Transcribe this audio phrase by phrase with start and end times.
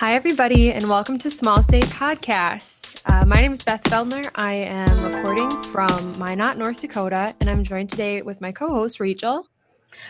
[0.00, 3.02] Hi, everybody, and welcome to Small State Podcast.
[3.04, 4.30] Uh, my name is Beth Feldner.
[4.34, 8.98] I am recording from Minot, North Dakota, and I'm joined today with my co host,
[8.98, 9.46] Rachel.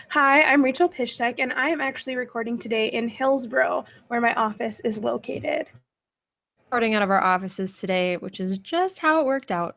[0.07, 4.79] Hi, I'm Rachel Pishtek, and I am actually recording today in Hillsboro, where my office
[4.79, 5.67] is located.
[6.71, 9.75] Recording out of our offices today, which is just how it worked out.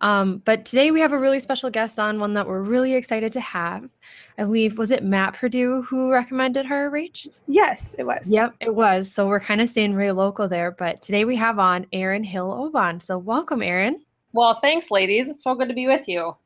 [0.00, 3.32] Um, but today we have a really special guest on, one that we're really excited
[3.32, 3.90] to have.
[4.38, 7.26] I believe, was it Matt Perdue who recommended her, Rach?
[7.48, 8.30] Yes, it was.
[8.30, 9.10] Yep, it was.
[9.10, 10.70] So we're kind of staying real local there.
[10.70, 13.00] But today we have on Erin Hill Oban.
[13.00, 14.04] So welcome, Erin.
[14.32, 15.28] Well, thanks, ladies.
[15.28, 16.36] It's so good to be with you.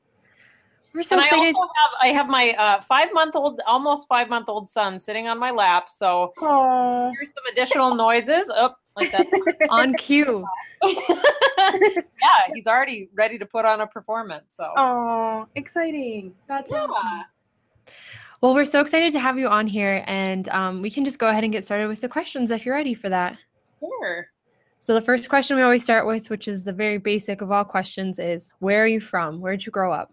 [0.94, 1.54] We're so and excited.
[1.54, 4.98] I also have I have my uh, five month old, almost five month old son
[4.98, 5.90] sitting on my lap.
[5.90, 7.12] So Aww.
[7.12, 8.50] here's some additional noises.
[8.50, 9.66] Up oh, like that.
[9.70, 10.46] on cue.
[10.82, 14.54] yeah, he's already ready to put on a performance.
[14.56, 16.34] So Oh, exciting.
[16.48, 16.84] That's yeah.
[16.84, 17.24] awesome.
[18.40, 21.28] Well, we're so excited to have you on here, and um, we can just go
[21.28, 23.36] ahead and get started with the questions if you're ready for that.
[23.80, 24.28] Sure.
[24.78, 27.64] So, the first question we always start with, which is the very basic of all
[27.64, 29.40] questions, is where are you from?
[29.42, 30.10] Where did you grow up?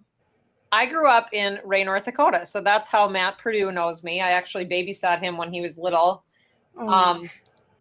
[0.73, 4.20] I grew up in Ray, North Dakota, so that's how Matt Perdue knows me.
[4.20, 6.26] I actually babysat him when he was little.
[6.78, 6.89] Oh.
[6.89, 7.30] Um,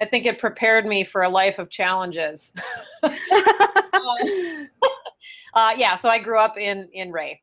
[0.01, 2.53] I think it prepared me for a life of challenges.
[3.03, 3.15] uh,
[5.77, 7.41] yeah, so I grew up in in Ray.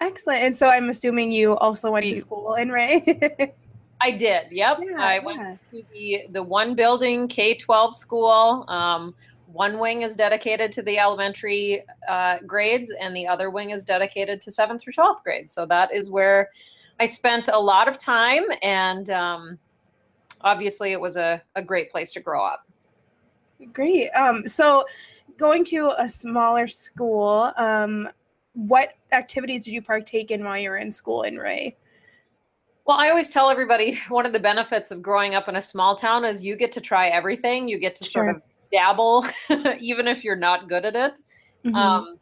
[0.00, 0.42] Excellent.
[0.42, 3.52] And so I'm assuming you also went to school in Ray.
[4.00, 4.48] I did.
[4.50, 4.80] Yep.
[4.82, 5.24] Yeah, I yeah.
[5.24, 8.64] went to the the one building K twelve school.
[8.68, 9.14] Um,
[9.46, 14.42] one wing is dedicated to the elementary uh, grades, and the other wing is dedicated
[14.42, 15.50] to seventh through twelfth grade.
[15.50, 16.50] So that is where
[16.98, 19.58] I spent a lot of time, and um,
[20.42, 22.66] obviously, it was a, a great place to grow up.
[23.72, 24.10] Great.
[24.10, 24.84] Um, so
[25.36, 28.08] going to a smaller school, um,
[28.54, 31.76] what activities did you partake in while you were in school in Ray?
[32.86, 35.96] Well, I always tell everybody one of the benefits of growing up in a small
[35.96, 37.66] town is you get to try everything.
[37.66, 39.26] You get to sort of dabble,
[39.80, 41.18] even if you're not good at it.
[41.64, 41.74] Mhm.
[41.74, 42.18] Um,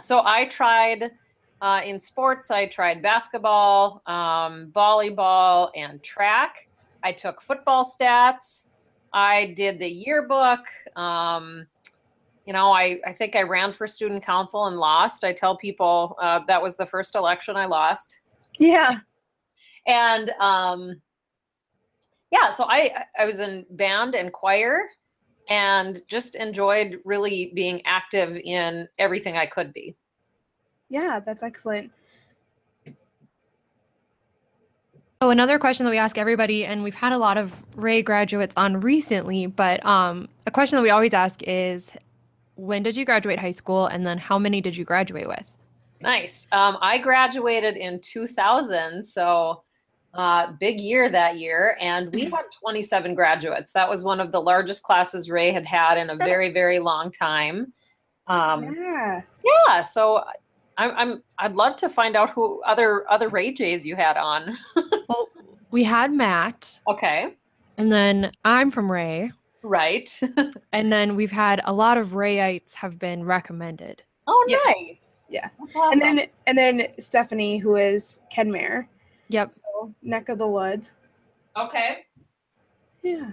[0.00, 1.12] so I tried
[1.60, 2.50] uh, in sports.
[2.50, 6.68] I tried basketball, um, volleyball, and track.
[7.04, 8.66] I took football stats.
[9.12, 10.60] I did the yearbook.
[10.96, 11.66] Um,
[12.46, 15.22] you know, I, I think I ran for student council and lost.
[15.22, 18.16] I tell people uh, that was the first election I lost.
[18.58, 18.98] yeah.
[19.86, 21.00] And um,
[22.30, 24.88] yeah, so I I was in band and choir,
[25.50, 29.94] and just enjoyed really being active in everything I could be.
[30.88, 31.92] Yeah, that's excellent.
[35.24, 38.52] So, another question that we ask everybody, and we've had a lot of Ray graduates
[38.58, 41.90] on recently, but um, a question that we always ask is
[42.56, 45.50] when did you graduate high school, and then how many did you graduate with?
[46.02, 46.46] Nice.
[46.52, 49.62] Um, I graduated in 2000, so
[50.12, 53.72] uh, big year that year, and we had 27 graduates.
[53.72, 57.10] That was one of the largest classes Ray had had in a very, very long
[57.10, 57.72] time.
[58.26, 59.22] Um, Yeah.
[59.42, 60.22] yeah, so
[60.78, 64.56] I'm, I'm I'd love to find out who other other Ray J's you had on.
[65.08, 65.28] Well,
[65.70, 67.34] we had Matt, okay,
[67.76, 69.32] and then I'm from Ray,
[69.62, 70.18] right.
[70.72, 74.02] and then we've had a lot of Rayites have been recommended.
[74.26, 74.60] oh, Yes.
[74.66, 75.00] nice.
[75.28, 75.48] Yeah.
[75.58, 78.86] That's And then and then Stephanie, who is Kenmare.
[79.28, 79.52] Yep.
[79.52, 80.92] So neck of the woods.
[81.56, 82.06] okay.
[83.02, 83.30] Yeah.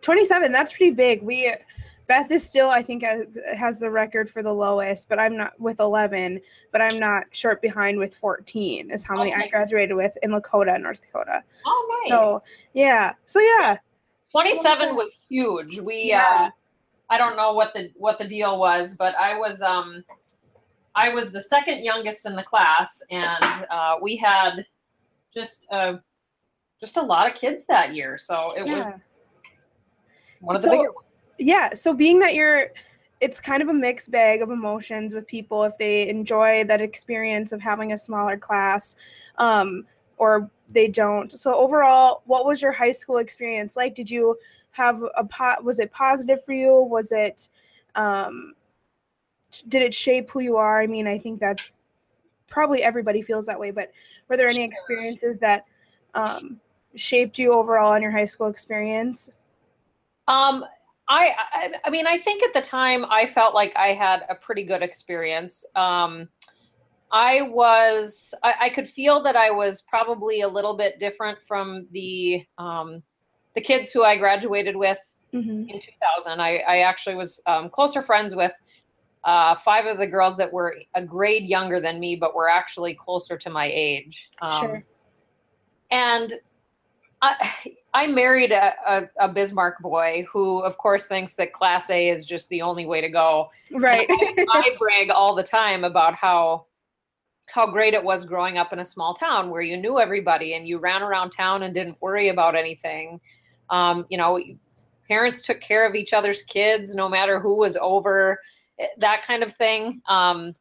[0.00, 1.22] 27, that's pretty big.
[1.22, 1.52] We
[2.06, 3.02] Beth is still, I think,
[3.56, 7.62] has, the record for the lowest, but I'm not with 11, but I'm not short
[7.62, 11.42] behind with 14, is how many I graduated with in Lakota, North Dakota.
[11.64, 12.10] Oh, nice.
[12.10, 12.42] So,
[12.74, 13.14] yeah.
[13.24, 13.78] So, yeah.
[14.32, 15.78] 27 was huge.
[15.78, 16.48] We Yeah.
[16.48, 16.50] uh
[17.10, 20.02] I don't know what the what the deal was, but I was um
[20.96, 24.66] I was the second youngest in the class and uh we had
[25.32, 25.98] just uh
[26.80, 28.18] just a lot of kids that year.
[28.18, 28.86] So it was
[30.40, 31.06] one of the So- bigger ones.
[31.38, 31.74] Yeah.
[31.74, 32.68] So, being that you're,
[33.20, 37.52] it's kind of a mixed bag of emotions with people if they enjoy that experience
[37.52, 38.96] of having a smaller class
[39.38, 39.84] um,
[40.18, 41.30] or they don't.
[41.32, 43.94] So, overall, what was your high school experience like?
[43.94, 44.36] Did you
[44.72, 45.64] have a pot?
[45.64, 46.82] Was it positive for you?
[46.82, 47.48] Was it,
[47.94, 48.54] um,
[49.68, 50.80] did it shape who you are?
[50.80, 51.82] I mean, I think that's
[52.48, 53.90] probably everybody feels that way, but
[54.28, 55.66] were there any experiences that
[56.14, 56.60] um,
[56.94, 59.30] shaped you overall in your high school experience?
[60.28, 60.64] Um,
[61.08, 64.34] I, I, I mean, I think at the time I felt like I had a
[64.34, 65.64] pretty good experience.
[65.74, 66.28] Um,
[67.12, 71.86] I was, I, I could feel that I was probably a little bit different from
[71.92, 73.02] the, um,
[73.54, 74.98] the kids who I graduated with
[75.34, 75.68] Mm-hmm.
[75.68, 76.40] in 2000.
[76.40, 78.52] I, I actually was um, closer friends with
[79.24, 82.94] uh, five of the girls that were a grade younger than me, but were actually
[82.94, 84.30] closer to my age.
[84.40, 84.84] Um, Sure.
[85.90, 86.32] And
[87.24, 92.08] I, I married a, a, a, Bismarck boy who, of course, thinks that Class A
[92.08, 93.50] is just the only way to go.
[93.72, 94.06] Right.
[94.10, 96.66] I, I brag all the time about how
[97.46, 100.66] how great it was growing up in a small town where you knew everybody and
[100.66, 103.20] you ran around town and didn't worry about anything.
[103.70, 104.40] Um, you know,
[105.06, 108.40] parents took care of each other's kids no matter who was over,
[108.80, 110.02] eh, that kind of thing.
[110.08, 110.54] Um,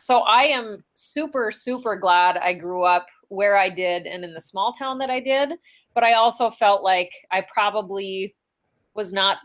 [0.00, 4.40] so I am super, super glad I grew up where I did and in the
[4.40, 5.52] small town that I did.
[5.94, 8.34] But I also felt like I probably
[8.94, 9.38] was not,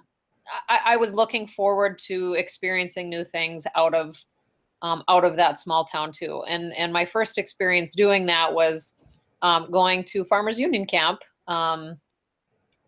[0.67, 4.15] I, I was looking forward to experiencing new things out of
[4.81, 6.43] um, out of that small town too.
[6.47, 8.95] And and my first experience doing that was
[9.41, 11.97] um, going to Farmers Union Camp, um,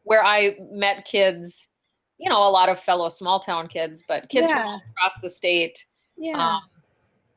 [0.04, 1.70] where I met kids,
[2.18, 4.64] you know, a lot of fellow small town kids, but kids yeah.
[4.64, 5.86] from across the state.
[6.18, 6.56] Yeah.
[6.56, 6.62] Um,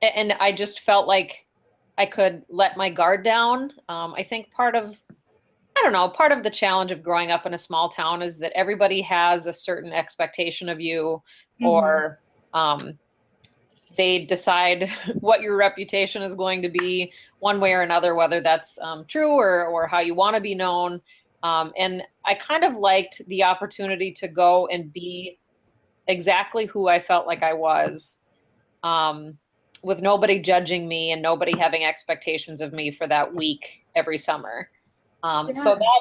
[0.02, 1.46] and I just felt like
[1.96, 3.72] I could let my guard down.
[3.88, 5.00] Um, I think part of
[5.76, 8.38] I don't know, part of the challenge of growing up in a small town is
[8.38, 11.22] that everybody has a certain expectation of you
[11.60, 11.66] mm-hmm.
[11.66, 12.20] or
[12.52, 12.98] um,
[13.96, 14.90] they decide
[15.20, 19.32] what your reputation is going to be one way or another, whether that's um, true
[19.32, 21.00] or, or how you want to be known.
[21.42, 25.38] Um, and I kind of liked the opportunity to go and be
[26.08, 28.20] exactly who I felt like I was,
[28.82, 29.36] um,
[29.82, 34.70] with nobody judging me and nobody having expectations of me for that week every summer.
[35.24, 35.52] Um, yeah.
[35.54, 36.00] So that,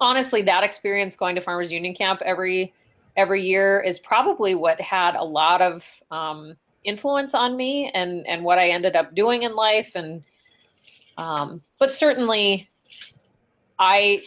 [0.00, 2.72] honestly, that experience going to Farmers Union Camp every
[3.16, 8.44] every year is probably what had a lot of um, influence on me and and
[8.44, 10.22] what I ended up doing in life and
[11.18, 12.68] um, but certainly
[13.78, 14.22] I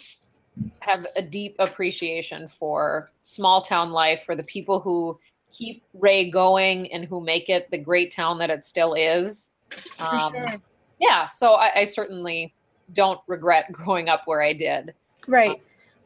[0.81, 5.17] have a deep appreciation for small town life for the people who
[5.51, 9.51] keep Ray going and who make it the great town that it still is.
[9.99, 10.55] Um, sure.
[10.99, 12.53] Yeah, so I, I, certainly
[12.93, 14.93] don't regret growing up where I did.
[15.27, 15.51] Right.
[15.51, 15.57] Um,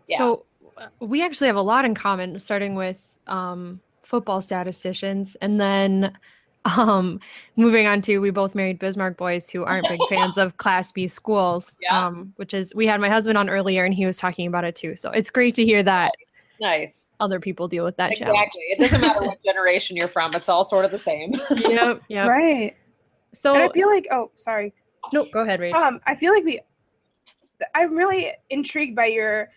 [0.08, 0.18] yeah.
[0.18, 0.46] So
[0.78, 6.18] uh, we actually have a lot in common, starting with um, football statisticians, and then
[6.78, 7.20] um,
[7.56, 11.08] moving on to we both married Bismarck boys who aren't big fans of Class B
[11.08, 11.78] schools.
[11.82, 12.08] Yeah.
[12.08, 14.76] Um, which is we had my husband on earlier and he was talking about it
[14.76, 14.96] too.
[14.96, 16.14] So it's great to hear that.
[16.60, 17.10] Nice.
[17.20, 18.12] Other people deal with that.
[18.12, 18.34] Exactly.
[18.34, 18.52] Challenge.
[18.56, 20.34] It doesn't matter what generation you're from.
[20.34, 21.34] It's all sort of the same.
[21.58, 22.02] yep.
[22.08, 22.28] Yep.
[22.28, 22.76] Right.
[23.34, 24.74] So and I feel like oh sorry.
[25.14, 25.74] No, go ahead, Rach.
[25.74, 26.60] Um, I feel like we.
[27.74, 29.50] I'm really intrigued by your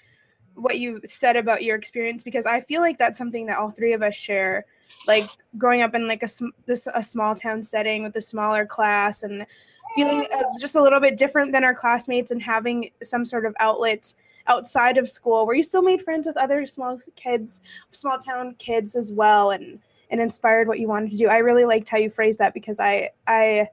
[0.55, 3.93] what you said about your experience because I feel like that's something that all three
[3.93, 4.67] of us share
[5.07, 6.29] like growing up in like a
[6.67, 9.47] this a small town setting with a smaller class and
[9.95, 13.55] feeling uh, just a little bit different than our classmates and having some sort of
[13.61, 14.13] outlet
[14.47, 17.61] outside of school where you still made friends with other small kids
[17.91, 19.79] small town kids as well and
[20.11, 22.81] and inspired what you wanted to do i really liked how you phrased that because
[22.81, 23.67] i i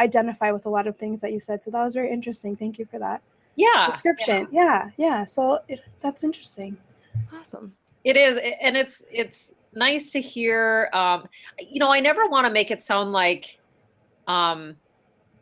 [0.00, 1.62] identify with a lot of things that you said.
[1.62, 2.56] So that was very interesting.
[2.56, 3.22] Thank you for that
[3.56, 3.86] yeah.
[3.90, 4.48] description.
[4.50, 4.90] Yeah.
[4.96, 5.24] Yeah, yeah.
[5.24, 6.76] so it, that's interesting.
[7.32, 7.74] Awesome.
[8.04, 8.38] It is.
[8.60, 10.90] And it's it's nice to hear.
[10.92, 13.58] Um, you know, I never want to make it sound like
[14.26, 14.76] um,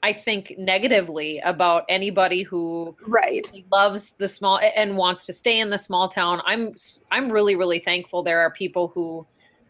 [0.02, 3.50] I think negatively about anybody who right.
[3.72, 6.40] loves the small and wants to stay in the small town.
[6.46, 6.74] I'm
[7.10, 9.26] I'm really really thankful there are people who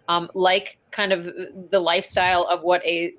[0.08, 1.28] um, like kind of
[1.70, 3.14] the lifestyle of what a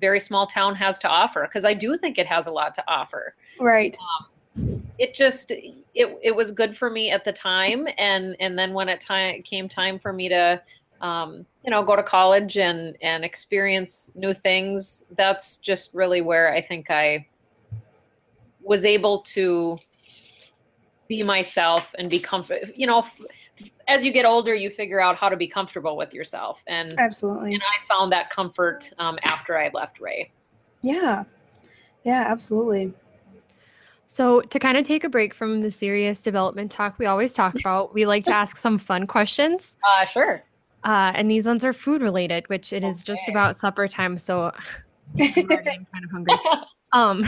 [0.00, 2.84] very small town has to offer because I do think it has a lot to
[2.88, 3.34] offer.
[3.58, 3.96] Right.
[4.00, 8.72] Um, it just it it was good for me at the time and and then
[8.72, 10.60] when it time came time for me to
[11.00, 16.54] um, you know go to college and and experience new things that's just really where
[16.54, 17.26] i think i
[18.62, 19.78] was able to
[21.08, 23.06] be myself and be comfortable you know
[23.88, 27.54] as you get older you figure out how to be comfortable with yourself and absolutely
[27.54, 30.30] and i found that comfort um, after i left ray
[30.82, 31.24] yeah
[32.04, 32.92] yeah absolutely
[34.08, 37.54] so, to kind of take a break from the serious development talk we always talk
[37.58, 39.76] about, we like to ask some fun questions.
[39.84, 40.44] Uh, sure.
[40.84, 43.14] Uh, and these ones are food related, which it is okay.
[43.14, 44.18] just about supper time.
[44.18, 44.52] So,
[45.20, 46.34] I'm kind of hungry.
[46.92, 47.24] Um,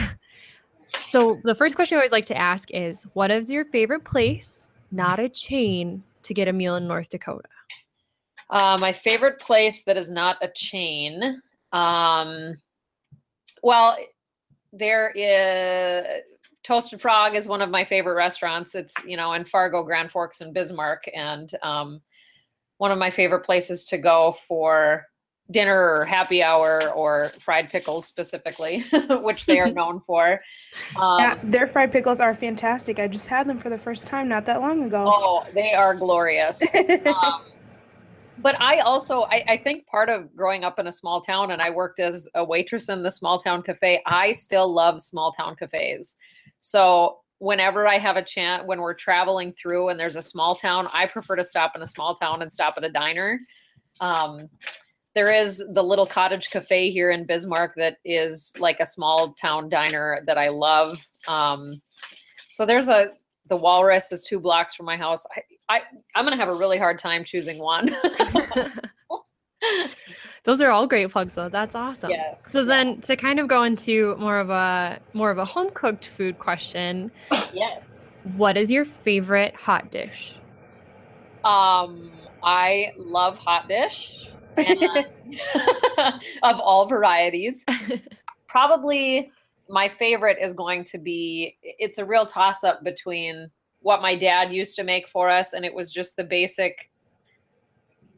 [1.07, 4.69] so, the first question I always like to ask is What is your favorite place,
[4.91, 7.49] not a chain, to get a meal in North Dakota?
[8.49, 11.41] Uh, my favorite place that is not a chain.
[11.71, 12.55] Um,
[13.61, 13.97] well,
[14.73, 16.23] there is
[16.63, 18.75] Toasted Frog is one of my favorite restaurants.
[18.75, 22.01] It's you know in Fargo, Grand Forks, and Bismarck, and um,
[22.77, 25.05] one of my favorite places to go for
[25.51, 28.79] dinner or happy hour or fried pickles specifically,
[29.09, 30.41] which they are known for.
[30.95, 32.99] Um, yeah, their fried pickles are fantastic.
[32.99, 35.05] I just had them for the first time not that long ago.
[35.07, 36.61] Oh, they are glorious.
[36.75, 37.43] um,
[38.37, 41.61] but I also I, I, think part of growing up in a small town and
[41.61, 45.55] I worked as a waitress in the small town cafe, I still love small town
[45.57, 46.15] cafes.
[46.61, 50.87] So whenever I have a chance, when we're traveling through and there's a small town,
[50.93, 53.39] I prefer to stop in a small town and stop at a diner.
[53.99, 54.49] Um,
[55.19, 59.67] there is the little cottage cafe here in Bismarck that is like a small town
[59.67, 61.05] diner that I love.
[61.27, 61.81] Um,
[62.47, 63.11] so there's a
[63.49, 65.25] the Walrus is two blocks from my house.
[65.35, 65.41] I,
[65.75, 65.81] I
[66.15, 67.93] I'm gonna have a really hard time choosing one.
[70.45, 71.49] Those are all great plugs though.
[71.49, 72.11] That's awesome.
[72.11, 72.49] Yes.
[72.49, 76.07] So then to kind of go into more of a more of a home cooked
[76.07, 77.11] food question.
[77.53, 77.83] yes.
[78.37, 80.37] What is your favorite hot dish?
[81.43, 82.09] Um
[82.41, 84.29] I love hot dish
[86.43, 87.65] of all varieties.
[88.47, 89.31] Probably
[89.69, 93.49] my favorite is going to be it's a real toss up between
[93.81, 96.89] what my dad used to make for us and it was just the basic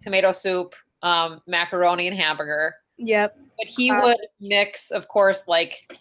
[0.02, 2.76] tomato soup um, macaroni and hamburger.
[2.98, 3.38] Yep.
[3.58, 5.92] But he would mix, of course, like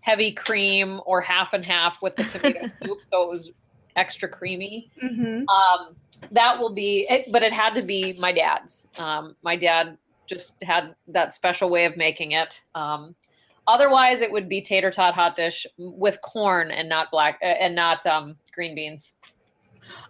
[0.00, 3.52] heavy cream or half and half with the tomato soup, so it was
[3.96, 4.90] extra creamy.
[5.02, 5.48] Mm-hmm.
[5.48, 5.96] Um,
[6.32, 8.88] that will be, it, but it had to be my dad's.
[8.98, 12.60] Um, my dad just had that special way of making it.
[12.74, 13.14] Um,
[13.66, 17.74] otherwise, it would be tater tot hot dish with corn and not black uh, and
[17.74, 19.14] not um, green beans.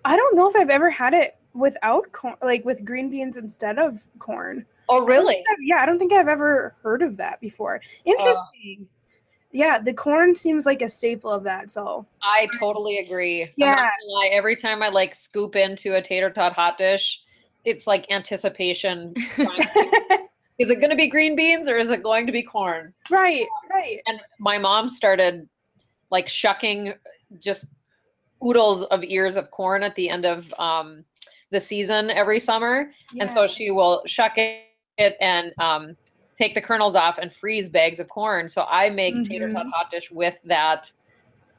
[0.05, 3.79] I don't know if I've ever had it without corn, like with green beans instead
[3.79, 4.65] of corn.
[4.89, 5.37] Oh, really?
[5.37, 7.81] I yeah, I don't think I've ever heard of that before.
[8.05, 8.79] Interesting.
[8.83, 8.96] Uh,
[9.53, 11.71] yeah, the corn seems like a staple of that.
[11.71, 13.51] So I totally agree.
[13.57, 13.89] Yeah.
[14.09, 17.21] Lie, every time I like scoop into a tater tot hot dish,
[17.65, 19.15] it's like anticipation.
[20.59, 22.95] is it going to be green beans or is it going to be corn?
[23.11, 24.01] Right, right.
[24.07, 25.49] And my mom started
[26.11, 26.95] like shucking
[27.41, 27.67] just
[28.45, 31.05] oodles of ears of corn at the end of um,
[31.51, 32.91] the season every summer.
[33.13, 33.23] Yeah.
[33.23, 35.97] And so she will shuck it and um,
[36.37, 38.49] take the kernels off and freeze bags of corn.
[38.49, 39.25] So I make mm-hmm.
[39.25, 40.91] tater tot hot dish with that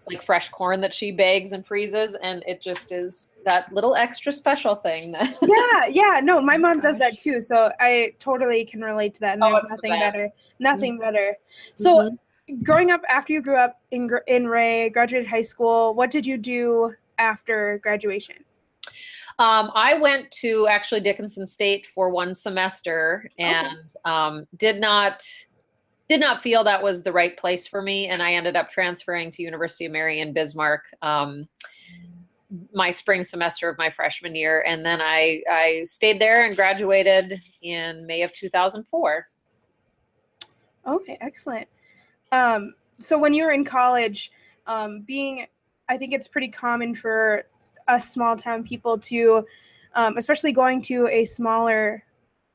[0.10, 4.32] like fresh corn that she bags and freezes and it just is that little extra
[4.32, 8.82] special thing that yeah yeah no my mom does that too so i totally can
[8.82, 10.30] relate to that and oh, there's nothing the better
[10.60, 11.02] nothing mm-hmm.
[11.02, 11.36] better
[11.76, 12.64] so mm-hmm.
[12.64, 16.38] growing up after you grew up in in ray graduated high school what did you
[16.38, 18.38] do after graduation
[19.40, 23.88] um, I went to actually Dickinson State for one semester and okay.
[24.06, 25.24] um, did not
[26.10, 29.30] did not feel that was the right place for me, and I ended up transferring
[29.32, 30.86] to University of Mary in Bismarck.
[31.02, 31.48] Um,
[32.74, 37.40] my spring semester of my freshman year, and then I I stayed there and graduated
[37.62, 39.28] in May of 2004.
[40.88, 41.68] Okay, excellent.
[42.32, 44.32] Um, so when you were in college,
[44.66, 45.46] um, being
[45.90, 47.46] I think it's pretty common for
[47.88, 49.46] us small town people to,
[49.96, 52.04] um, especially going to a smaller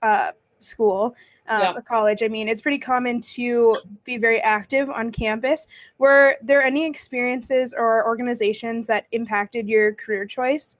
[0.03, 1.15] uh, school,
[1.49, 1.75] um, yeah.
[1.77, 2.23] a college.
[2.23, 5.67] I mean, it's pretty common to be very active on campus.
[5.99, 10.77] Were there any experiences or organizations that impacted your career choice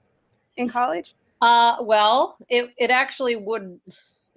[0.57, 1.15] in college?
[1.41, 3.79] Uh, well, it, it actually would,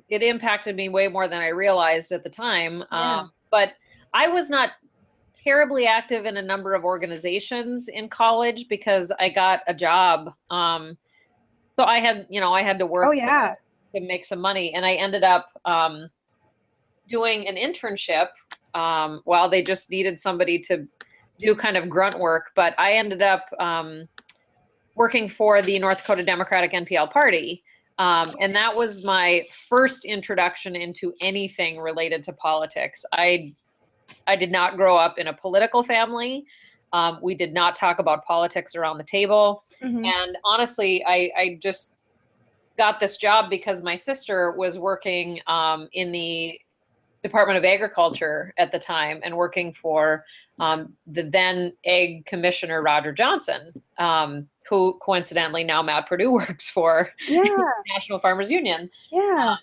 [0.09, 2.83] it impacted me way more than I realized at the time.
[2.91, 3.19] Yeah.
[3.19, 3.73] Um, but
[4.13, 4.71] I was not
[5.47, 10.33] terribly active in a number of organizations in college because I got a job.
[10.51, 10.99] Um,
[11.73, 13.07] so I had, you know, I had to work.
[13.09, 13.55] Oh yeah.
[13.95, 16.11] To make some money, and I ended up um,
[17.09, 18.29] doing an internship.
[18.75, 20.87] Um, while they just needed somebody to
[21.41, 24.07] do kind of grunt work, but I ended up um,
[24.97, 27.63] working for the North Dakota Democratic NPL Party.
[27.99, 33.07] Um, and that was my first introduction into anything related to politics.
[33.15, 33.55] I
[34.27, 36.47] I did not grow up in a political family.
[36.93, 39.65] Um, we did not talk about politics around the table.
[39.83, 40.05] Mm-hmm.
[40.05, 41.97] And honestly, I, I, just
[42.79, 46.59] got this job because my sister was working um, in the
[47.23, 50.25] Department of Agriculture at the time and working for
[50.61, 57.11] um, the then Ag Commissioner Roger Johnson, um, who coincidentally now Matt Perdue works for
[57.29, 57.43] yeah.
[57.95, 58.89] National Farmers Union.
[59.11, 59.55] Yeah.
[59.55, 59.57] Uh,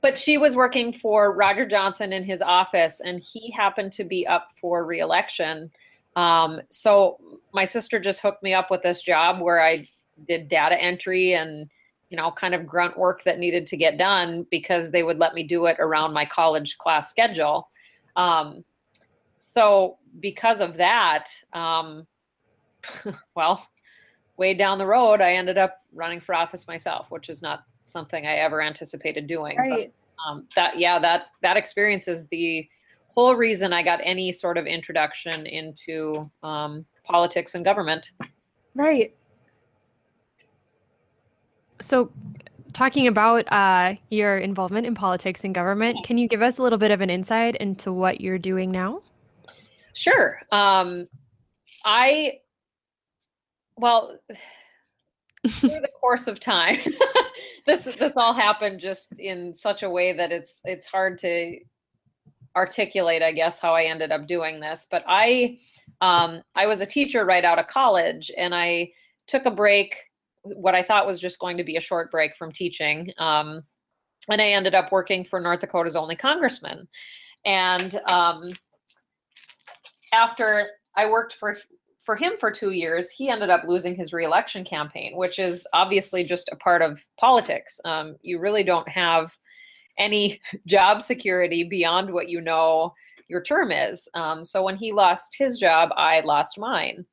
[0.00, 4.26] but she was working for Roger Johnson in his office, and he happened to be
[4.26, 5.70] up for reelection.
[6.16, 7.18] Um, so
[7.52, 9.84] my sister just hooked me up with this job where I
[10.26, 11.68] did data entry and
[12.10, 15.34] you know kind of grunt work that needed to get done because they would let
[15.34, 17.68] me do it around my college class schedule.
[18.16, 18.64] Um,
[19.36, 22.06] so because of that, um,
[23.34, 23.66] well,
[24.36, 28.26] way down the road, I ended up running for office myself, which is not something
[28.26, 29.56] I ever anticipated doing.
[29.58, 29.92] Right.
[29.92, 32.68] But, um, that yeah, that that experience is the
[33.08, 38.12] whole reason I got any sort of introduction into um, politics and government.
[38.74, 39.14] Right.
[41.80, 42.10] So,
[42.72, 46.78] talking about uh, your involvement in politics and government, can you give us a little
[46.78, 49.02] bit of an insight into what you're doing now?
[49.94, 50.40] Sure.
[50.52, 51.08] Um,
[51.84, 52.34] I,
[53.76, 54.18] well,
[55.46, 56.78] through the course of time,
[57.66, 61.58] this this all happened just in such a way that it's it's hard to
[62.56, 64.86] articulate, I guess, how I ended up doing this.
[64.90, 65.58] But I,
[66.00, 68.92] um, I was a teacher right out of college, and I
[69.26, 69.96] took a break,
[70.42, 73.12] what I thought was just going to be a short break from teaching.
[73.18, 73.62] Um,
[74.30, 76.88] and I ended up working for North Dakota's only congressman.
[77.44, 78.42] And um,
[80.12, 80.66] after
[80.96, 81.56] I worked for
[82.08, 86.24] for him for two years, he ended up losing his reelection campaign, which is obviously
[86.24, 87.78] just a part of politics.
[87.84, 89.36] Um, you really don't have
[89.98, 92.94] any job security beyond what you know
[93.28, 94.08] your term is.
[94.14, 97.04] Um, so when he lost his job, I lost mine.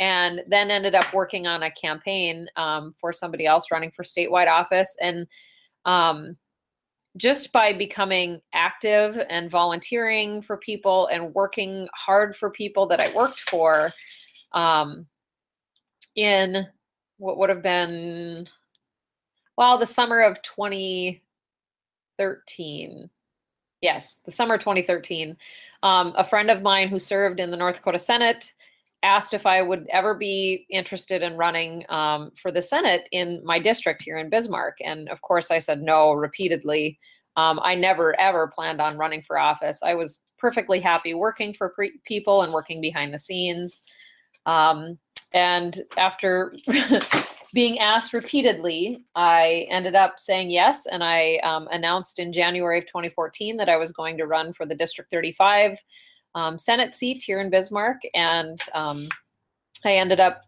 [0.00, 4.48] And then ended up working on a campaign um, for somebody else running for statewide
[4.48, 4.96] office.
[5.02, 5.26] And
[5.84, 6.38] um,
[7.18, 13.12] just by becoming active and volunteering for people and working hard for people that I
[13.12, 13.92] worked for
[14.58, 15.06] um,
[16.16, 16.66] in
[17.18, 18.48] what would have been,
[19.56, 23.08] well, the summer of 2013.
[23.80, 25.36] Yes, the summer 2013.
[25.84, 28.52] Um, a friend of mine who served in the North Dakota Senate
[29.04, 33.60] asked if I would ever be interested in running um, for the Senate in my
[33.60, 34.78] district here in Bismarck.
[34.84, 36.98] And of course, I said no repeatedly.
[37.36, 39.84] Um, I never ever planned on running for office.
[39.84, 43.84] I was perfectly happy working for pre- people and working behind the scenes.
[44.48, 44.98] Um,
[45.34, 46.54] and after
[47.52, 50.86] being asked repeatedly, I ended up saying yes.
[50.86, 54.66] And I um, announced in January of 2014 that I was going to run for
[54.66, 55.78] the District 35
[56.34, 58.00] um, Senate seat here in Bismarck.
[58.14, 59.06] And um,
[59.84, 60.42] I ended up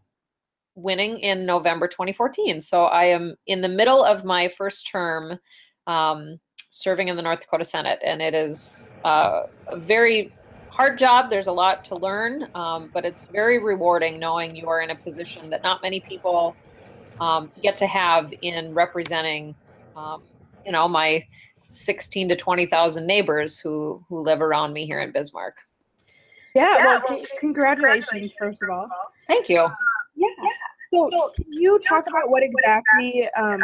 [0.74, 2.62] winning in November 2014.
[2.62, 5.38] So I am in the middle of my first term
[5.86, 6.40] um,
[6.70, 7.98] serving in the North Dakota Senate.
[8.02, 10.32] And it is uh, a very
[10.80, 11.28] hard job.
[11.28, 14.94] There's a lot to learn, um, but it's very rewarding knowing you are in a
[14.94, 16.56] position that not many people
[17.20, 19.54] um, get to have in representing,
[19.94, 20.22] um,
[20.64, 21.22] you know, my
[21.68, 25.58] 16 to 20,000 neighbors who who live around me here in Bismarck.
[26.54, 28.88] Yeah, yeah well, well, congratulations, first of all.
[29.26, 29.68] Thank you.
[30.16, 30.28] Yeah.
[30.94, 33.60] So, can you talk about what exactly um,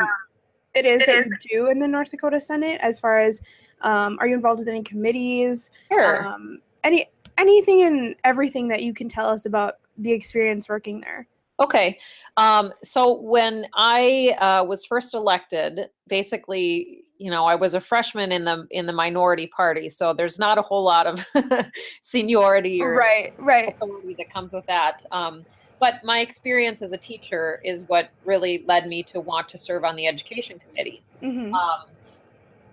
[0.75, 1.27] it is it that is.
[1.27, 3.41] you do in the North Dakota Senate as far as
[3.81, 5.71] um, are you involved with any committees?
[5.89, 6.27] Sure.
[6.27, 11.27] Um, any anything and everything that you can tell us about the experience working there.
[11.59, 11.99] Okay.
[12.37, 18.31] Um, so when I uh, was first elected, basically, you know, I was a freshman
[18.31, 21.25] in the in the minority party, so there's not a whole lot of
[22.03, 23.69] seniority or right, right.
[23.71, 25.05] authority that comes with that.
[25.13, 25.47] Um,
[25.79, 29.85] but my experience as a teacher is what really led me to want to serve
[29.85, 31.03] on the education committee.
[31.23, 31.55] Mm-hmm.
[31.55, 31.81] Um,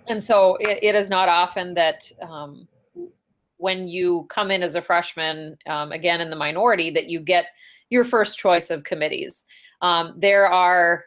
[0.07, 2.67] and so it, it is not often that um,
[3.63, 7.45] when you come in as a freshman, um, again in the minority, that you get
[7.89, 9.45] your first choice of committees.
[9.81, 11.05] Um, there are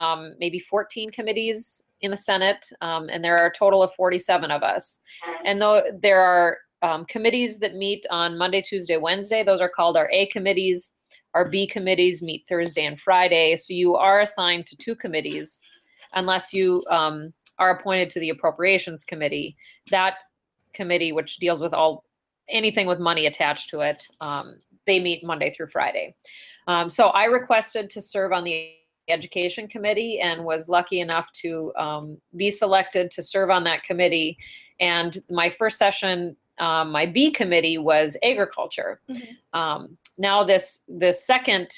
[0.00, 4.52] um, maybe 14 committees in the Senate, um, and there are a total of 47
[4.52, 5.00] of us.
[5.44, 9.96] And though there are um, committees that meet on Monday, Tuesday, Wednesday, those are called
[9.96, 10.92] our A committees.
[11.34, 13.56] Our B committees meet Thursday and Friday.
[13.56, 15.58] So you are assigned to two committees
[16.12, 19.56] unless you um, are appointed to the Appropriations Committee.
[19.90, 20.14] That
[20.74, 22.04] committee, which deals with all
[22.48, 26.14] anything with money attached to it, um, they meet Monday through Friday.
[26.66, 28.74] Um, so I requested to serve on the
[29.08, 34.38] education committee and was lucky enough to um, be selected to serve on that committee.
[34.80, 39.00] And my first session, um, my B committee was agriculture.
[39.10, 39.58] Mm-hmm.
[39.58, 41.70] Um, now this this second,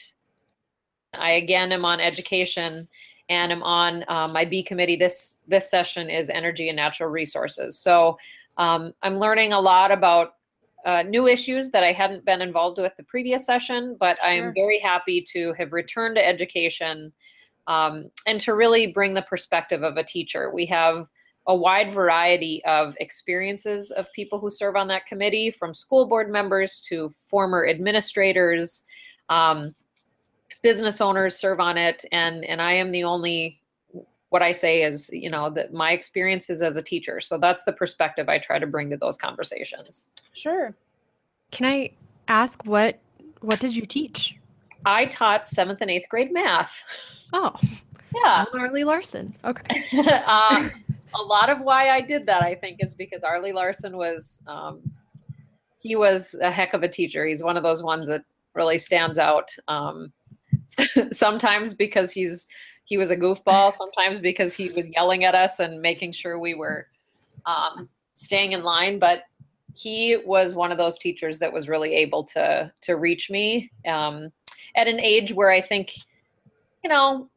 [1.15, 2.87] I again am on education
[3.29, 4.97] and I'm on uh, my B committee.
[4.97, 7.79] This this session is energy and natural resources.
[7.79, 8.19] So
[8.59, 10.35] um, I'm learning a lot about
[10.85, 14.31] uh, new issues that I hadn't been involved with the previous session, but sure.
[14.31, 17.13] I'm very happy to have returned to education
[17.67, 20.51] um, and to really bring the perspective of a teacher.
[20.53, 21.09] We have
[21.49, 26.31] a wide variety of experiences of people who serve on that committee, from school board
[26.31, 28.85] members to former administrators.
[29.29, 29.75] Um,
[30.63, 33.61] business owners serve on it, and and I am the only
[34.37, 37.21] what I say is, you know, that my experiences as a teacher.
[37.21, 40.11] So that's the perspective I try to bring to those conversations.
[40.35, 40.75] Sure.
[41.53, 41.93] Can I
[42.29, 42.99] ask what
[43.41, 44.37] what did you teach?
[44.85, 46.83] I taught seventh and eighth grade math.
[47.33, 47.55] Oh,
[48.15, 49.35] yeah, Arlie Larson.
[49.43, 49.83] Okay.
[49.95, 50.69] uh,
[51.15, 54.83] a lot of why I did that, I think, is because Arlie Larson was um,
[55.81, 57.25] he was a heck of a teacher.
[57.25, 58.23] He's one of those ones that
[58.55, 59.49] really stands out.
[59.67, 60.13] Um,
[61.11, 62.47] sometimes because he's
[62.87, 66.55] he was a goofball sometimes because he was yelling at us and making sure we
[66.55, 66.87] were
[67.45, 68.99] um, staying in line.
[68.99, 69.25] But
[69.77, 74.33] he was one of those teachers that was really able to to reach me um,
[74.77, 75.93] at an age where I think,
[76.83, 77.29] you know,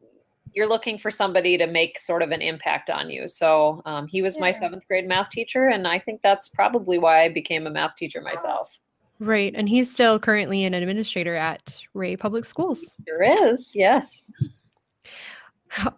[0.53, 3.27] you're looking for somebody to make sort of an impact on you.
[3.27, 7.23] So um, he was my seventh grade math teacher, and I think that's probably why
[7.23, 8.71] I became a math teacher myself.
[9.19, 9.53] Right.
[9.55, 12.95] And he's still currently an administrator at Ray Public Schools.
[13.05, 14.31] There is, yes.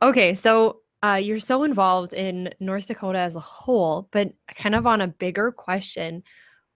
[0.01, 0.33] Okay.
[0.33, 5.01] So uh, you're so involved in North Dakota as a whole, but kind of on
[5.01, 6.23] a bigger question.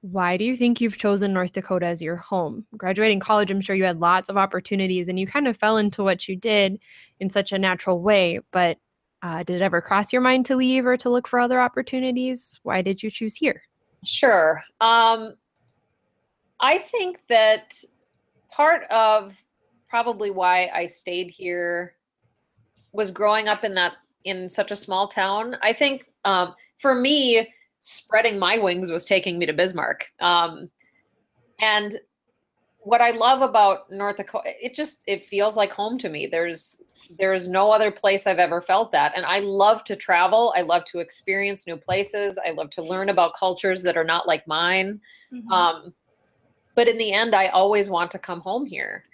[0.02, 2.66] Why do you think you've chosen North Dakota as your home?
[2.78, 6.04] Graduating college, I'm sure you had lots of opportunities and you kind of fell into
[6.04, 6.80] what you did
[7.20, 8.40] in such a natural way.
[8.52, 8.78] But
[9.22, 12.60] uh, did it ever cross your mind to leave or to look for other opportunities?
[12.64, 13.64] Why did you choose here?
[14.04, 14.62] Sure.
[14.82, 15.36] Um,
[16.60, 17.76] I think that
[18.52, 19.36] part of
[19.88, 21.96] probably why I stayed here
[22.96, 25.58] was growing up in that in such a small town.
[25.62, 27.48] I think um, for me,
[27.80, 30.12] spreading my wings was taking me to Bismarck.
[30.20, 30.70] Um,
[31.60, 31.96] and
[32.80, 36.28] what I love about North Dakota, it just it feels like home to me.
[36.28, 36.84] There's
[37.20, 39.14] there's no other place I've ever felt that.
[39.16, 40.54] And I love to travel.
[40.56, 42.40] I love to experience new places.
[42.44, 45.00] I love to learn about cultures that are not like mine.
[45.32, 45.52] Mhm.
[45.52, 45.94] Um,
[46.74, 49.06] but in the end, I always want to come home here.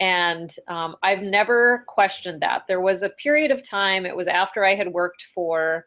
[0.00, 2.66] And um, I've never questioned that.
[2.66, 5.86] There was a period of time, it was after I had worked for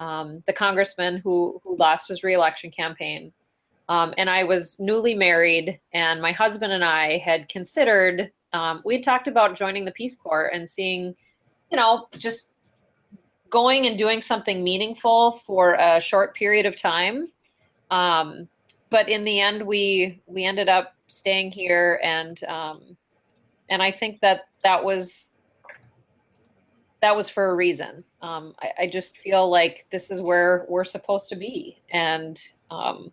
[0.00, 3.32] um, the congressman who, who lost his reelection campaign.
[3.88, 8.94] Um, and I was newly married, and my husband and I had considered, um, we
[8.94, 11.14] had talked about joining the Peace Corps and seeing,
[11.70, 12.54] you know, just
[13.50, 17.28] going and doing something meaningful for a short period of time.
[17.90, 18.48] Um,
[18.90, 22.96] but in the end, we we ended up staying here, and um,
[23.72, 25.32] and I think that that was
[27.00, 28.04] that was for a reason.
[28.20, 32.38] Um, I, I just feel like this is where we're supposed to be, and
[32.70, 33.10] um,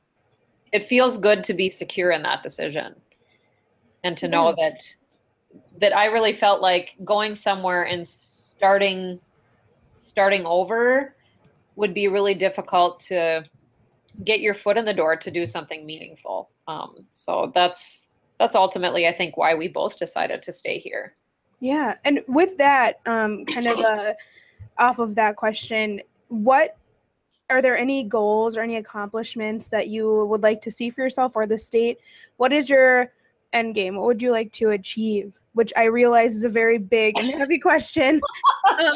[0.74, 2.94] it feels good to be secure in that decision,
[4.04, 4.84] and to know that
[5.80, 9.18] that I really felt like going somewhere and starting
[9.98, 11.16] starting over
[11.78, 13.46] would be really difficult to
[14.26, 16.50] get your foot in the door to do something meaningful.
[16.68, 18.09] Um, so that's
[18.40, 21.16] that's ultimately, I think, why we both decided to stay here.
[21.60, 24.14] Yeah, and with that, um, kind of uh,
[24.78, 26.78] off of that question, what
[27.50, 31.36] are there any goals or any accomplishments that you would like to see for yourself
[31.36, 31.98] or the state?
[32.38, 33.12] What is your
[33.52, 33.96] end game?
[33.96, 35.38] What would you like to achieve?
[35.54, 38.22] Which I realize is a very big and heavy question.
[38.70, 38.94] Um,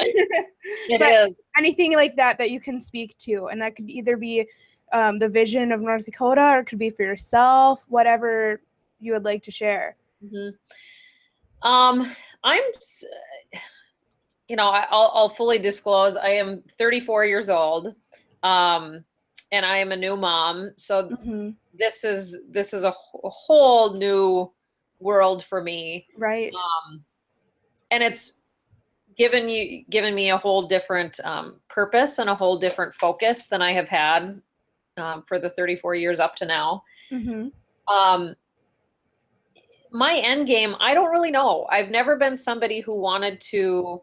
[0.88, 1.36] It is.
[1.58, 4.46] anything like that that you can speak to, and that could either be
[4.92, 8.62] um, the vision of North Dakota or it could be for yourself, whatever
[9.04, 9.96] you would like to share.
[10.24, 10.52] Mhm.
[11.62, 12.62] Um, I'm,
[14.48, 16.16] you know, I- I'll, I'll fully disclose.
[16.16, 17.94] I am 34 years old,
[18.42, 19.04] um,
[19.52, 20.72] and I am a new mom.
[20.76, 22.90] So hmm this is this is a,
[23.24, 24.52] a whole new
[25.00, 26.06] world for me.
[26.16, 26.52] Right.
[26.54, 27.04] um,
[27.90, 28.34] and it's
[29.18, 33.60] given you given me a whole different um, purpose and a whole different focus than
[33.62, 34.40] I have had
[34.96, 36.82] um, for the 34 years up to now.
[37.10, 37.48] hmm
[37.88, 38.34] Um,
[39.94, 41.66] my end game, I don't really know.
[41.70, 44.02] I've never been somebody who wanted to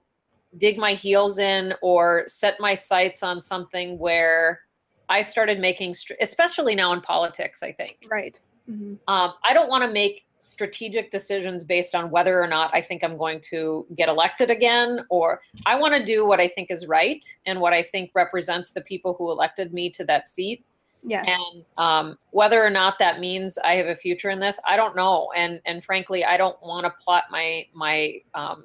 [0.58, 4.62] dig my heels in or set my sights on something where
[5.10, 7.62] I started making, especially now in politics.
[7.62, 8.40] I think Right.
[8.68, 12.82] hmm um, I don't want to make strategic decisions based on whether or not I
[12.82, 16.72] think I'm going to get elected again, or I want to do what I think
[16.72, 20.66] is right and what I think represents the people who elected me to that seat.
[21.04, 21.28] Yes.
[21.28, 24.96] And um, whether or not that means I have a future in this, I don't
[24.96, 25.32] know.
[25.36, 28.64] And and frankly, I don't want to plot my my um,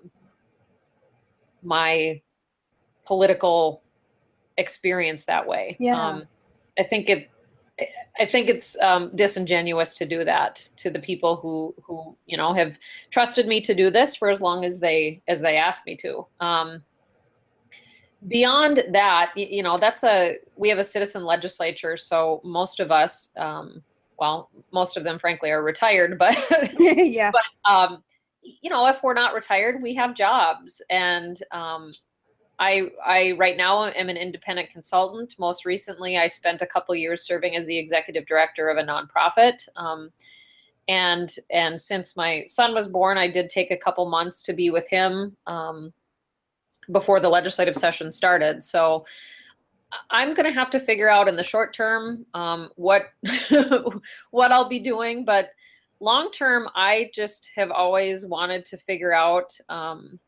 [1.63, 2.21] my
[3.07, 3.83] political
[4.59, 5.77] experience that way.
[5.79, 6.01] Yeah.
[6.01, 6.25] Um,
[6.79, 7.31] I think it.
[8.19, 12.55] I think it's um, disingenuous to do that to the people who who you know
[12.55, 12.79] have
[13.11, 16.27] trusted me to do this for as long as they as they asked me to.
[16.41, 16.83] Um,
[18.29, 23.31] beyond that, you know, that's a we have a citizen legislature, so most of us,
[23.37, 23.83] um,
[24.19, 26.37] well, most of them, frankly, are retired, but
[26.79, 27.31] yeah.
[27.31, 28.03] but um,
[28.43, 30.83] you know, if we're not retired, we have jobs.
[30.91, 31.93] And um,
[32.59, 35.35] I, I right now am an independent consultant.
[35.39, 39.69] Most recently, I spent a couple years serving as the executive director of a nonprofit.
[39.77, 40.11] Um,
[40.89, 44.71] and and since my son was born, I did take a couple months to be
[44.71, 45.93] with him um,
[46.91, 48.63] before the legislative session started.
[48.65, 49.07] So.
[50.11, 53.05] I'm going to have to figure out in the short term um, what
[54.33, 55.51] what I'll be doing, but
[56.01, 60.19] long term i just have always wanted to figure out um,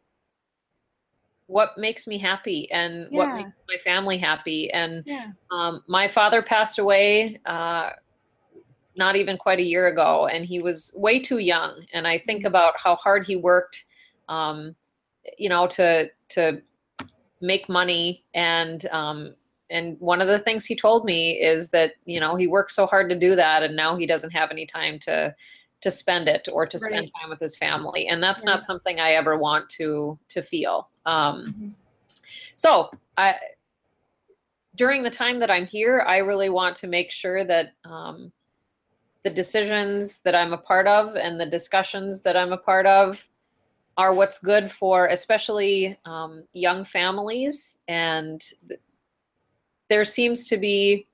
[1.46, 5.32] what makes me happy and what makes my family happy and Yeah.
[5.50, 7.90] um, my father passed away uh,
[8.98, 11.86] not even quite a year ago, and he was way too young.
[11.94, 13.86] And I think about how hard he worked,
[14.28, 14.74] um,
[15.36, 16.62] you know, to to
[17.40, 19.34] make money and um,
[19.70, 22.86] and one of the things he told me is that you know he worked so
[22.86, 25.34] hard to do that and now he doesn't have any time to
[25.80, 27.12] to spend it or to spend Right.
[27.20, 28.52] time with his family and that's Yeah.
[28.52, 31.74] not something i ever want to to feel um Mhm.
[32.56, 33.36] so i
[34.74, 38.32] during the time that i'm here i really want to make sure that um
[39.22, 43.28] the decisions that i'm a part of and the discussions that i'm a part of
[43.98, 48.80] are what's good for especially um, young families and th-
[49.90, 51.06] there seems to be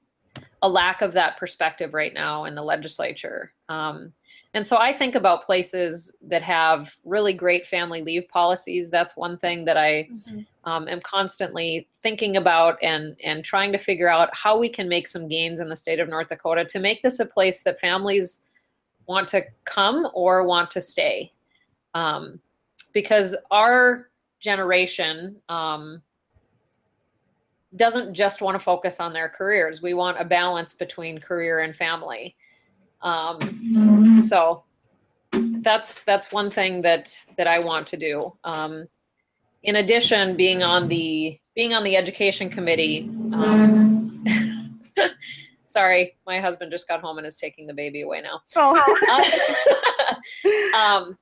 [0.62, 3.52] a lack of that perspective right now in the legislature.
[3.68, 4.12] Um,
[4.52, 8.90] and so i think about places that have really great family leave policies.
[8.90, 10.46] That's one thing that i Mhm.
[10.64, 15.08] um, am constantly thinking about and and trying to figure out how we can make
[15.08, 18.44] some gains in the state of north dakota to make this a place that families
[19.06, 21.30] want to come or want to stay.
[21.94, 22.40] Um,
[22.94, 24.08] because our
[24.40, 26.00] generation um,
[27.76, 29.82] doesn't just want to focus on their careers.
[29.82, 32.36] We want a balance between career and family.
[33.02, 34.62] Um, so
[35.32, 38.32] that's that's one thing that that I want to do.
[38.44, 38.86] Um,
[39.62, 43.10] in addition, being on the being on the education committee.
[43.32, 44.24] Um,
[45.66, 48.40] sorry, my husband just got home and is taking the baby away now.
[48.56, 48.74] Oh.
[50.76, 51.18] um,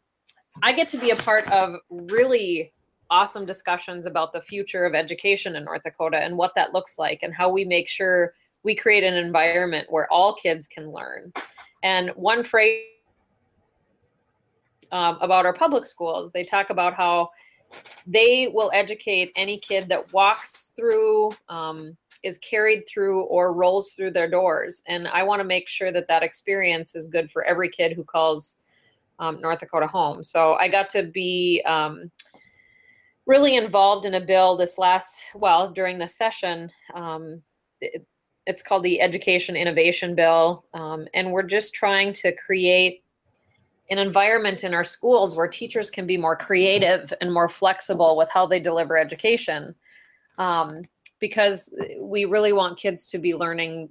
[0.63, 2.73] I get to be a part of really
[3.11, 7.23] awesome discussions about the future of education in North Dakota and what that looks like
[7.23, 11.33] and how we make sure we create an environment where all kids can learn.
[11.83, 12.85] And one phrase
[14.93, 17.31] um, about our public schools, they talk about how
[18.07, 24.13] they will educate any kid that walks through, um, is carried through, or rolls through
[24.13, 24.83] their doors.
[24.87, 28.05] And I want to make sure that that experience is good for every kid who
[28.05, 28.59] calls
[29.23, 30.23] um, North Dakota home.
[30.23, 32.11] So I got to be um,
[33.25, 36.71] really involved in a bill this last, well, during the session.
[36.95, 37.41] Um,
[37.81, 38.05] it,
[38.47, 40.65] it's called the Education Innovation Bill.
[40.75, 43.05] Um, and we're just trying to create
[43.91, 48.29] an environment in our schools where teachers can be more creative and more flexible with
[48.31, 49.73] how they deliver education.
[50.39, 50.83] Um,
[51.21, 53.89] because we really want kids to be learning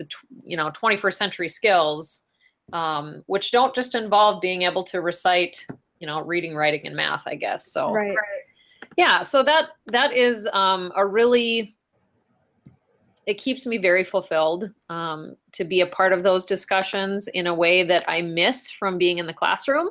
[0.00, 0.08] the
[0.44, 2.25] you know 21st century skills
[2.72, 5.64] um, which don't just involve being able to recite
[6.00, 7.92] you know reading writing and math i guess so.
[7.92, 8.16] Right.
[8.96, 11.76] yeah so that that is um, a really
[13.26, 17.54] it keeps me very fulfilled um, to be a part of those discussions in a
[17.54, 19.88] way that i miss from being in the classroom.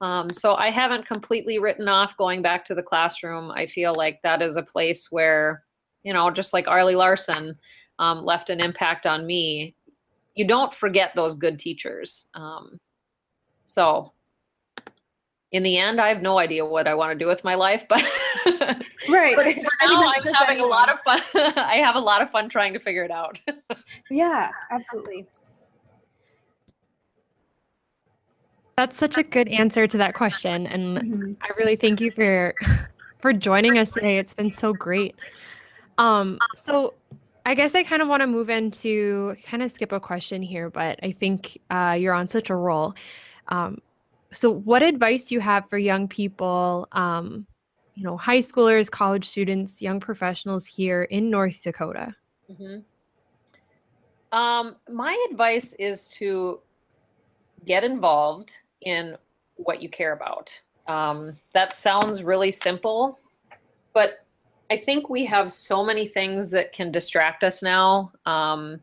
[0.00, 3.50] Um, so i haven't completely written off going back to the classroom.
[3.50, 5.64] I feel like that is a place where
[6.04, 7.56] you know just like arlie larson
[7.98, 9.74] um, left an impact on me
[10.38, 12.78] you don't forget those good teachers um,
[13.66, 14.12] so
[15.50, 17.84] in the end i have no idea what i want to do with my life
[17.88, 18.02] but
[19.08, 19.36] Right.
[19.36, 21.20] but I for now, I'm does having a lot of fun.
[21.56, 23.40] I have a lot of fun trying to figure it out.
[24.10, 25.26] Yeah, absolutely.
[28.76, 30.66] That's such a good answer to that question.
[30.66, 31.36] And Mhm.
[31.40, 32.54] I really thank you for
[33.20, 34.18] for joining us today.
[34.18, 35.14] It's been so great.
[35.96, 36.94] Um, so
[37.48, 40.68] I guess I kind of want to move into kind of skip a question here,
[40.68, 42.94] but I think uh, you're on such a roll.
[43.48, 43.78] Um,
[44.34, 47.46] so what advice do you have for young people, um,
[47.94, 52.14] you know, high schoolers, college students, young professionals here in North Dakota?
[52.52, 52.84] Mhm.
[54.30, 56.60] Um, my advice is to
[57.64, 59.16] get involved in
[59.56, 60.60] what you care about.
[60.86, 63.18] Um, that sounds really simple,
[63.94, 64.26] but
[64.70, 68.12] I think we have so many things that can distract us now.
[68.26, 68.80] Um,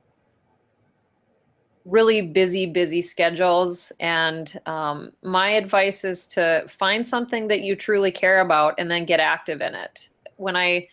[1.85, 3.91] really busy, busy schedules.
[3.99, 9.05] And um, my advice is to find something that you truly care about and then
[9.05, 10.09] get active in it.
[10.37, 10.87] When I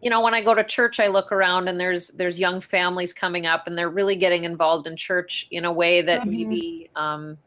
[0.00, 3.12] you know when i go to church i look around and there's there's young families
[3.12, 6.30] coming up and they're really getting involved in church in a way that Mhm.
[6.30, 7.38] maybe um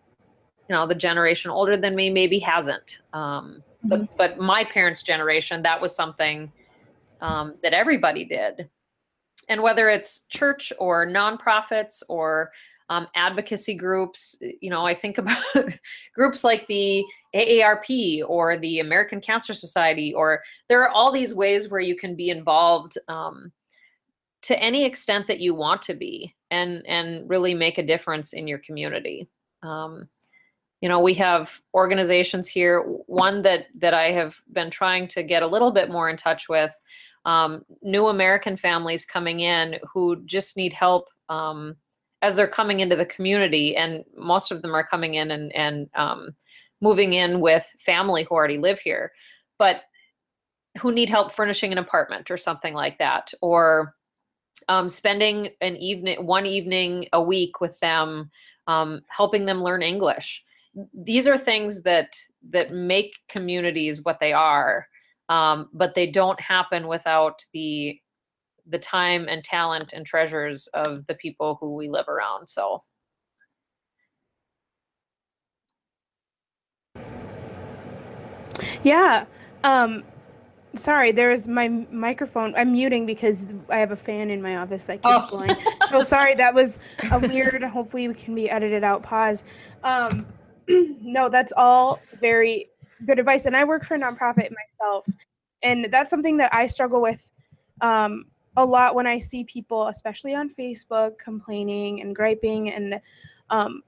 [0.70, 5.62] you know the generation older than me maybe hasn't um but but my parents generation
[5.64, 6.52] that was something
[7.24, 8.70] um, that everybody did.
[9.50, 12.52] And whether it's church or nonprofits or
[12.90, 15.42] um, advocacy groups you know i think about
[16.14, 21.70] groups like the aarp or the american cancer society or there are all these ways
[21.70, 23.52] where you can be involved um,
[24.44, 28.48] to any extent that you want to be and and really make a difference in
[28.48, 29.28] your community.
[29.64, 30.08] Um,
[30.82, 32.82] you know we have organizations here.
[33.08, 36.48] One that that i have been trying to get a little bit more in touch
[36.48, 36.74] with
[37.26, 41.76] um, new american families coming in who just need help um,
[42.24, 45.90] as they're coming into the community, and most of them are coming in and and
[45.94, 46.30] um,
[46.82, 49.12] moving in with family who already live here,
[49.60, 49.82] but
[50.80, 53.94] who need help furnishing an apartment or something like that, or
[54.70, 58.32] um, spending an evening, one evening a week with them,
[58.68, 60.44] um, helping them learn English.
[60.94, 62.18] These are things that
[62.52, 64.88] that make communities what they are,
[65.30, 68.00] um, but they don't happen without the
[68.68, 72.48] the time and talent and treasures of the people who we live around.
[72.48, 72.82] So.
[78.84, 79.26] Yeah.
[79.64, 80.04] Um,
[80.76, 82.54] sorry, there is my microphone.
[82.56, 85.28] I'm muting because I have a fan in my office that keeps Oh.
[85.30, 85.56] blowing.
[85.86, 86.80] So sorry, that was
[87.12, 87.64] a weird.
[87.64, 89.04] hopefully, we can be edited out.
[89.04, 89.44] Pause.
[89.84, 90.26] Um,
[90.68, 92.70] no, that's all very
[93.06, 93.46] good advice.
[93.46, 95.08] And I work for a nonprofit myself,
[95.62, 97.32] and that's something that I struggle with
[97.82, 98.26] um,
[98.58, 103.00] a lot when I see people, especially on Facebook, complaining and griping, and
[103.50, 103.82] um,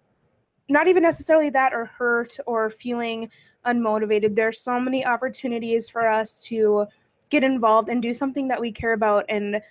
[0.70, 3.30] not even necessarily that or hurt or feeling
[3.66, 4.36] unmotivated.
[4.36, 6.88] There's so many opportunities for us to
[7.30, 9.62] get involved and do something that we care about and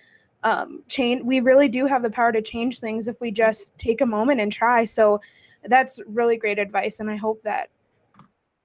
[0.43, 1.23] um, change.
[1.23, 4.41] We really do have the power to change things if we just take a moment
[4.41, 4.85] and try.
[4.85, 5.19] So
[5.63, 7.69] that's really great advice, and I hope that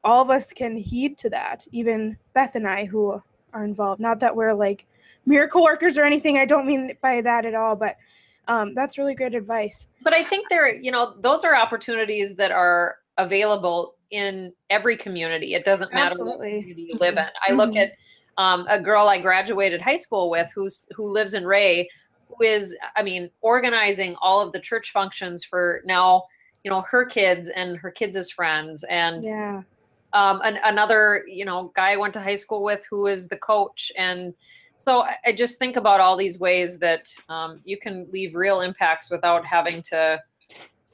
[0.05, 1.67] all of us can heed to that.
[1.73, 3.21] Even Beth and I, who
[3.53, 4.01] are involved.
[4.01, 4.87] Not that we're like
[5.27, 6.39] miracle workers or anything.
[6.39, 7.97] I don't mean by that at all, but
[8.49, 9.87] um, that's really great advice.
[10.03, 15.55] but I think there, you know, those are opportunities that are available in every community.
[15.55, 16.61] It doesn't matter what Absolutely.
[16.61, 17.27] community you live in.
[17.47, 17.83] I look Mhm.
[17.83, 17.91] at
[18.39, 21.89] um, a girl I graduated high school with, who's who lives in Ray,
[22.29, 26.25] who is, I mean, organizing all of the church functions for now,
[26.65, 29.63] you know, her kids and her kids' friends, and Yeah.
[30.12, 33.37] Um, an, another you know guy I went to high school with who is the
[33.38, 34.35] coach and
[34.77, 38.61] so I, I just think about all these ways that um, you can leave real
[38.62, 40.20] impacts without having to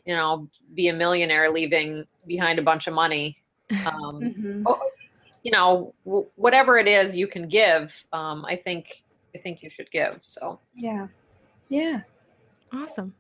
[0.05, 3.37] you know be a millionaire leaving behind a bunch of money
[3.87, 4.63] um, Mhm.
[4.67, 4.81] oh,
[5.43, 9.03] you know w- whatever it is you can give um, i think
[9.35, 11.09] i think you should give so Yeah.
[11.69, 12.01] Yeah.
[12.73, 13.15] Awesome.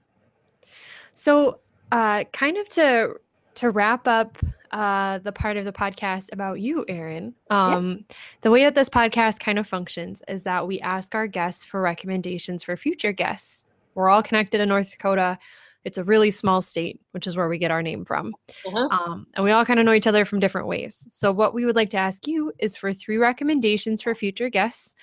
[1.14, 3.14] So, uh, kind of to
[3.56, 4.37] to wrap up
[4.72, 7.35] uh, the part of the podcast about you, Erin.
[7.50, 8.05] Um,
[8.42, 11.81] The way that this podcast kind of functions is that we ask our guests for
[11.81, 13.64] recommendations for future guests.
[13.94, 15.38] We're all connected in North Dakota.
[15.85, 18.35] It's a really small state, which is where we get our name from.
[18.66, 18.88] Uh-huh.
[18.90, 21.07] Um, and we all kind of know each other from different ways.
[21.11, 24.96] So, what we would like to ask you is for three recommendations for future guests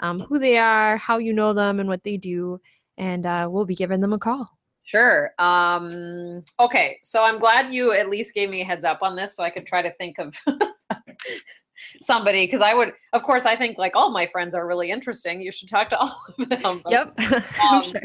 [0.00, 2.60] um, who they are, how you know them, and what they do.
[2.96, 4.57] And uh, we'll be giving them a call.
[4.88, 5.32] Sure.
[5.38, 6.98] Um, okay.
[7.02, 9.50] So I'm glad you at least gave me a heads up on this so I
[9.50, 10.34] could try to think of
[12.00, 15.42] somebody because I would, of course, I think like all my friends are really interesting.
[15.42, 16.80] You should talk to all of them.
[16.82, 17.18] but, Yep.
[17.62, 18.00] Um, sure.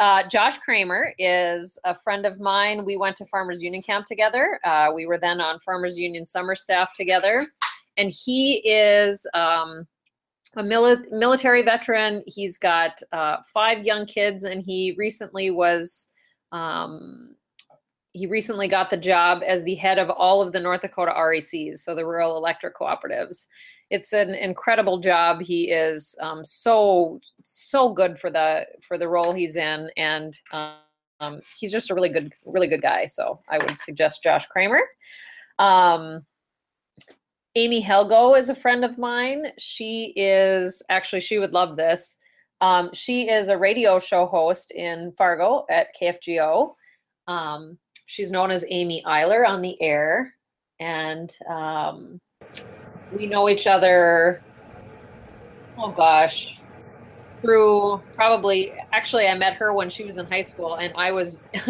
[0.00, 2.86] Uh, Josh Kramer is a friend of mine.
[2.86, 4.58] We went to Farmers Union Camp together.
[4.64, 7.38] Uh, we were then on Farmers Union summer staff together.
[7.98, 9.86] And he is um,
[10.56, 12.22] a mili- military veteran.
[12.26, 16.08] He's got uh, five young kids, and he recently was.
[16.52, 17.36] Um,
[18.14, 21.78] he recently got the job as the head of all of the North Dakota RECs,
[21.78, 23.46] so the rural electric cooperatives.
[23.88, 25.40] It's an incredible job.
[25.40, 31.40] He is um, so so good for the for the role he's in, and um,
[31.58, 33.06] he's just a really good really good guy.
[33.06, 34.82] So I would suggest Josh Kramer.
[35.58, 36.26] Um,
[37.54, 39.48] Amy Helgo is a friend of mine.
[39.58, 42.16] She is actually she would love this.
[42.62, 46.74] Um, she is a radio show host in Fargo at KFGO.
[47.26, 50.34] Um, she's known as Amy Eiler on the air,
[50.80, 52.20] and um,
[53.14, 54.42] we know each other.
[55.76, 56.58] Oh gosh,
[57.42, 61.44] through probably actually I met her when she was in high school, and I was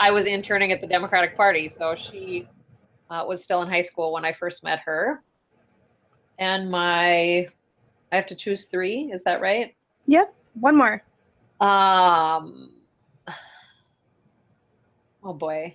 [0.00, 2.48] I was interning at the Democratic Party, so she
[3.10, 5.22] uh, was still in high school when I first met her.
[6.38, 7.48] And my,
[8.12, 9.10] I have to choose three.
[9.12, 9.74] Is that right?
[10.06, 10.34] Yep.
[10.60, 11.02] One more.
[11.60, 12.70] Um.
[15.24, 15.74] Oh boy.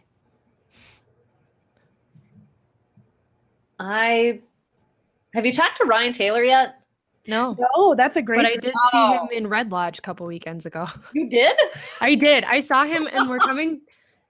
[3.79, 4.39] I
[5.33, 6.75] have you talked to Ryan Taylor yet?
[7.27, 7.57] No.
[7.75, 8.37] Oh, that's a great.
[8.37, 9.23] But I did see Oh.
[9.23, 10.87] him in Red Lodge a couple weekends ago.
[11.13, 11.53] You did?
[11.99, 12.43] I did.
[12.45, 13.81] I saw him and we're coming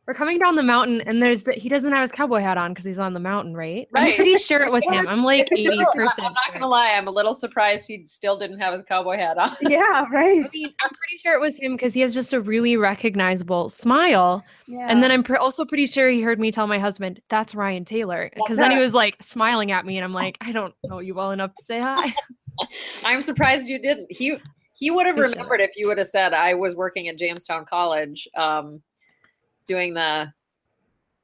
[0.07, 2.71] we're coming down the mountain and there's the he doesn't have his cowboy hat on
[2.71, 3.87] because he's on the mountain, right?
[3.93, 5.07] I'm pretty sure it was him.
[5.07, 6.53] I'm like 80% I'm not sure.
[6.53, 6.91] gonna lie.
[6.91, 9.55] I'm a little surprised he still didn't have his cowboy hat on.
[9.61, 10.05] Yeah.
[10.11, 10.43] Right.
[10.43, 13.69] I mean, I'm pretty sure it was him because he has just a really recognizable
[13.69, 14.43] smile.
[14.67, 14.87] Yeah.
[14.89, 17.85] And then I'm pr- also pretty sure he heard me tell my husband, that's Ryan
[17.85, 18.31] Taylor.
[18.35, 21.13] Because then he was like smiling at me and I'm like, I don't know you
[21.13, 22.13] well enough to say hi.
[23.05, 24.11] I'm surprised you didn't.
[24.11, 24.37] He
[24.73, 28.27] he would have remembered if you would have said I was working at Jamestown College.
[28.35, 28.81] Um,
[29.67, 30.31] doing the.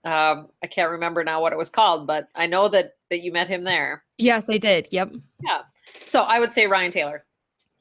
[0.05, 3.31] Uh, I can't remember now what it was called, but I know that that you
[3.31, 4.03] met him there.
[4.17, 4.88] Yes, I did.
[4.91, 5.13] Yep.
[5.43, 5.61] Yeah.
[6.07, 7.25] So I would say Ryan Taylor.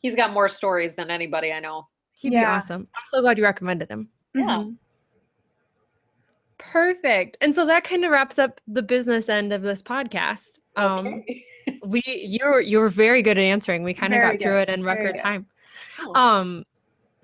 [0.01, 1.87] He's got more stories than anybody I know.
[2.13, 2.89] He'd be awesome.
[2.95, 4.09] I'm so glad you recommended him.
[4.35, 4.43] Yeah.
[4.43, 4.77] Mhm.
[6.59, 7.37] Perfect.
[7.41, 10.59] And so that kind of wraps up the business end of this podcast.
[10.77, 11.45] Um, Okay.
[11.85, 13.83] we you were you were very good at answering.
[13.83, 15.23] We kind of Very got through it in very record good.
[15.23, 15.47] time.
[16.01, 16.13] Oh.
[16.15, 16.65] Um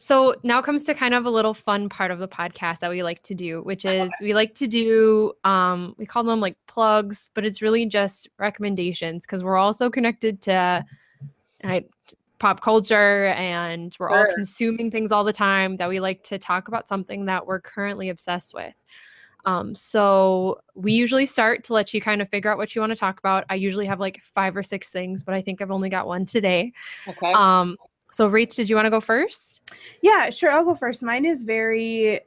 [0.03, 3.05] so now comes to kind of a little fun part of the podcast that we
[3.05, 7.31] like to do, which is we like to do um we call them like plugs,
[7.35, 10.85] but it's really just recommendations because we're also connected to
[11.63, 11.81] uh,
[12.41, 16.67] pop culture and we're all consuming things all the time that we like to talk
[16.67, 18.75] about something that we're currently obsessed with.
[19.45, 22.91] Um, so we usually start to let you kind of figure out what you want
[22.91, 23.45] to talk about.
[23.49, 26.27] I usually have like five or six things, but I think I've only got one
[26.27, 26.73] today.
[27.07, 27.33] okay.
[27.33, 27.77] Um,
[28.13, 29.63] so Rach, did you want to go first?
[30.03, 30.51] Yeah, sure.
[30.53, 31.03] I'll go first.
[31.03, 32.21] Mine is very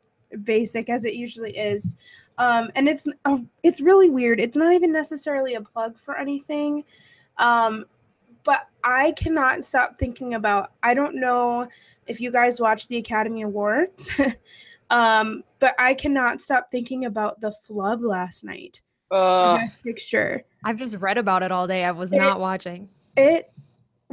[0.44, 1.96] basic, as it usually is,
[2.38, 4.40] um, and it's uh, it's really weird.
[4.40, 6.84] It's not even necessarily a plug for anything,
[7.38, 7.86] um,
[8.44, 10.72] but I cannot stop thinking about.
[10.84, 11.68] I don't know
[12.08, 14.10] if you guys watch the Academy Awards,
[14.90, 18.82] um, but I cannot stop thinking about the flub last night.
[19.12, 20.44] Uh, Picture.
[20.64, 21.84] I've just read about it all day.
[21.84, 22.90] I was It- not watching.
[23.18, 23.52] it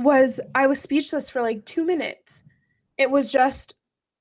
[0.03, 2.45] was i was speechless for like two minutes.
[2.99, 3.75] It was just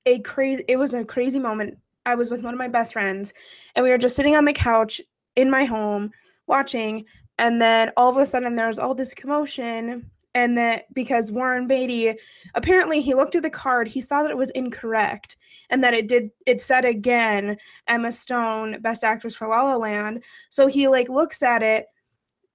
[0.06, 1.78] a crazy it was a crazy moment.
[2.04, 3.32] I was with one of my best friends
[3.74, 5.00] and we were just sitting on the couch
[5.36, 6.10] in my home
[6.46, 7.04] watching
[7.38, 11.66] and then all of a sudden there was all this commotion and that because warren
[11.66, 12.14] beatty
[12.54, 15.36] apparently he looked at the card he saw that it was incorrect
[15.70, 17.56] and that it did it said again
[17.86, 20.22] emma stone best actress for la la land.
[20.50, 21.86] So he like looks at it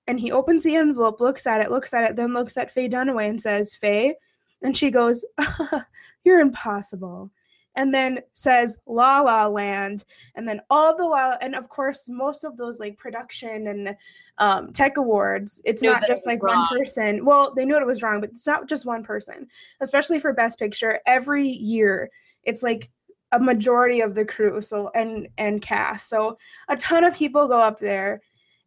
[0.07, 2.89] and he opens the envelope, looks at it, looks at it, then looks at Faye
[2.89, 4.15] Dunaway and says, Faye.
[4.61, 5.23] And she goes,
[6.23, 7.31] You're impossible.
[7.75, 10.03] And then says La La Land.
[10.35, 13.95] And then all the La and of course, most of those like production and
[14.39, 16.67] um, tech awards, it's not just like wrong.
[16.69, 17.23] one person.
[17.23, 19.47] Well, they knew it was wrong, but it's not just one person,
[19.79, 20.99] especially for Best Picture.
[21.05, 22.09] Every year,
[22.43, 22.89] it's like
[23.31, 26.37] a majority of the crew so and and cast so
[26.69, 28.21] a ton of people go up there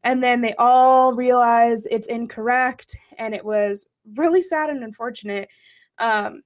[0.04, 3.86] and then they all realize it's incorrect and it was
[4.16, 5.48] really sad and unfortunate.
[5.98, 6.42] Um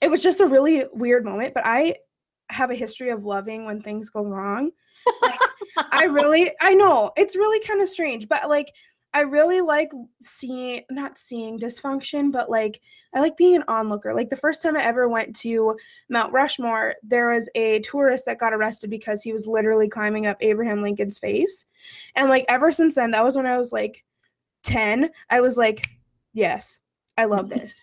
[0.00, 1.94] it was just a really weird moment but i
[2.50, 4.70] have a history of loving when things go wrong.
[5.22, 5.38] Like,
[5.92, 8.72] i really i know it's really kind of strange but like
[9.14, 9.90] i really like
[10.20, 12.80] seeing not seeing dysfunction but like
[13.14, 15.76] i like being an onlooker like the first time i ever went to
[16.10, 20.36] mount rushmore there was a tourist that got arrested because he was literally climbing up
[20.40, 21.66] abraham lincoln's face
[22.14, 24.04] and like ever since then, that was when I was like
[24.64, 25.88] 10, I was like,
[26.32, 26.80] yes,
[27.16, 27.80] I love this.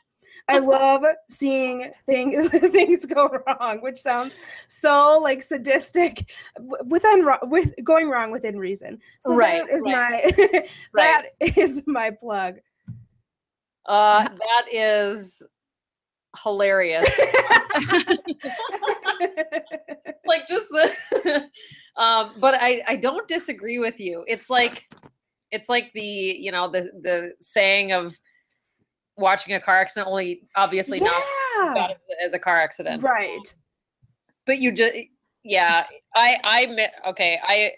[0.52, 4.34] I love seeing things things go wrong, which sounds
[4.68, 9.00] so like sadistic w- within with going wrong within reason.
[9.22, 10.36] So Right, that is right.
[10.44, 11.26] my Right.
[11.42, 12.58] that is my plug.
[13.86, 15.42] uh, that is
[16.44, 17.10] hilarious.
[20.26, 20.92] like just the
[21.98, 24.88] um but i i don't disagree with you it's like
[25.52, 28.16] it's like the you know the the saying of
[29.22, 31.24] watching a car accident only obviously not
[31.64, 31.88] yeah.
[31.90, 33.56] it as a car accident Right.
[34.46, 34.94] but you just
[35.44, 37.72] yeah i i okay i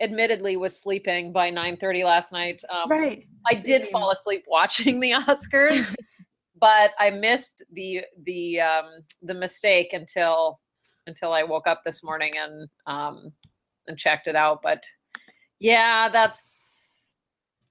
[0.00, 3.26] admittedly was sleeping by 9 30 last night um Right.
[3.50, 5.94] I did fall asleep watching the Oscars,
[6.60, 8.86] but I missed the the um,
[9.22, 10.60] the mistake until
[11.06, 13.32] until I woke up this morning and um,
[13.86, 14.60] and checked it out.
[14.62, 14.84] But
[15.60, 16.67] yeah, that's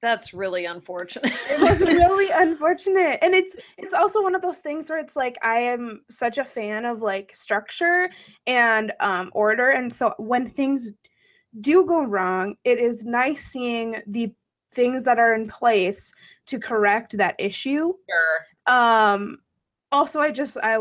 [0.02, 1.34] that's really unfortunate.
[1.50, 5.38] it was really unfortunate and it's it's also one of those things where it's like
[5.42, 8.10] i am such a fan of like structure
[8.46, 10.94] and um order and so when things
[11.62, 14.32] do go wrong it is nice seeing the
[14.72, 16.12] things that are in place
[16.46, 18.76] to correct that issue Sure.
[18.76, 19.40] um
[19.92, 20.78] also i just i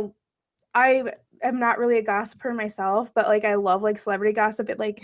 [0.74, 1.04] i
[1.42, 5.02] am not really a gossiper myself but like i love like celebrity gossip it like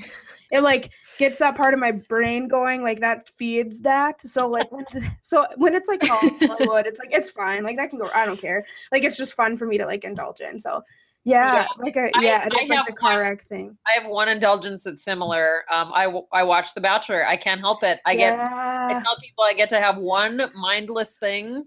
[0.51, 4.71] it like gets that part of my brain going like that feeds that so like
[4.73, 4.85] when
[5.23, 8.25] so when it's like all hollywood it's like it's fine like that can go i
[8.27, 10.83] don't care like it's just fun for me to like indulge in so
[11.25, 11.67] yeah, Yeah.
[11.79, 14.11] like a, I- yeah it I like have the car one- wreck thing I have
[14.11, 15.63] one indulgence that's similar.
[15.73, 17.25] Um, I I watch The Bachelor.
[17.25, 18.01] I can't help it.
[18.05, 18.37] I get.
[18.41, 21.65] I tell people I get to have one mindless thing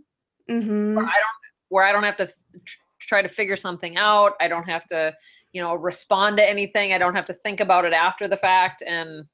[0.50, 1.40] hmm where I don't
[1.70, 4.34] where I don't have to tr- try to figure something out.
[4.40, 5.14] I don't have to,
[5.54, 6.94] you know, respond to anything.
[6.94, 8.84] I don't have to think about it after the fact.
[8.86, 9.26] And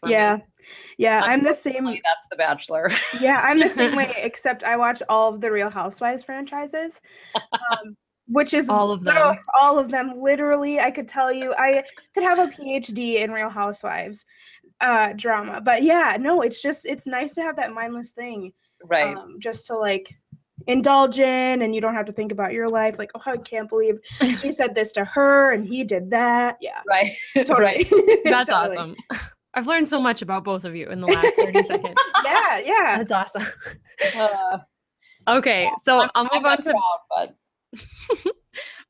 [0.00, 0.38] for me, yeah
[0.96, 2.90] yeah i'm the same unfortunately, That's The Bachelor.
[3.20, 7.02] Yeah, I'm the same way, except I watch all of the Real Housewives franchises.
[7.34, 7.96] Um,
[8.28, 9.36] which is All of them.
[9.60, 11.82] all of them literally i could tell you i
[12.14, 14.24] could have a phd in real housewives
[14.80, 18.50] uh drama but yeah no it's just it's nice to have that mindless thing
[18.86, 19.14] Right.
[19.14, 20.08] um just to like
[20.66, 23.68] indulge in and you don't have to think about your life like oh i can't
[23.68, 23.98] believe
[24.40, 27.12] he said this to her and he did that yeah right.
[27.44, 27.90] totally right.
[28.24, 28.76] That's Totally.
[28.76, 28.96] awesome.
[29.54, 31.94] I've learned so much about both of you in the last 30 seconds.
[32.24, 33.46] yeah yeah That's awesome.
[34.16, 34.58] Uh,
[35.26, 36.98] Okay, so I'm- I'll I'm move on to proud,
[38.22, 38.32] but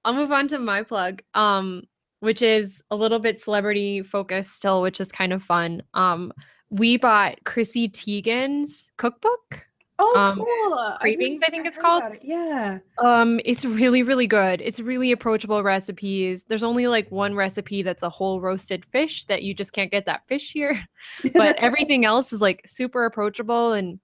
[0.05, 1.85] I'll move on to my plug, um,
[2.20, 5.83] which is a little bit celebrity focused still, which is kind of fun.
[5.95, 6.33] Um,
[6.70, 9.66] we bought Chrissy Teigen's cookbook.
[9.99, 12.03] Oh Um, cool I Cravings, didn't- I think it's called.
[12.14, 12.20] it.
[12.24, 14.61] yeah Um, it's really, really good.
[14.61, 16.42] It's really approachable recipes.
[16.45, 20.07] There's only like one recipe that's a whole roasted fish that you just can't get
[20.07, 20.78] that fish here.
[21.34, 23.72] But everything else is like super approachable.
[23.72, 24.01] And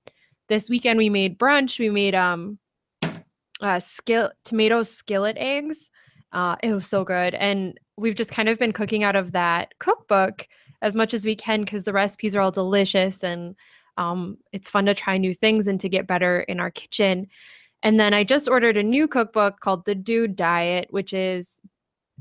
[0.48, 1.78] this weekend we made brunch.
[1.78, 2.58] We made um
[3.60, 5.90] uh skill tomato skillet eggs.
[6.32, 7.34] Uh it was so good.
[7.34, 10.46] And we've just kind of been cooking out of that cookbook
[10.82, 13.54] as much as we can because the recipes are all delicious and
[13.96, 17.26] um it's fun to try new things and to get better in our kitchen.
[17.82, 21.60] And then I just ordered a new cookbook called The Dude Diet, which is,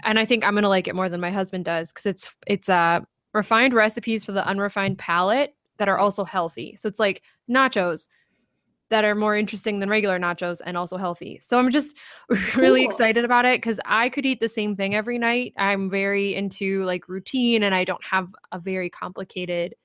[0.03, 2.70] and I think I'm gonna like it more than my husband does because it's it's
[2.70, 3.01] uh
[3.34, 6.76] refined recipes for the unrefined palate that are also healthy.
[6.78, 8.07] So it's like nachos
[8.89, 11.39] that are more interesting than regular nachos and also healthy.
[11.41, 11.95] So I'm just
[12.55, 12.91] really Cool.
[12.91, 15.53] excited about it because I could eat the same thing every night.
[15.57, 19.76] I'm very into like routine and I don't have a very complicated.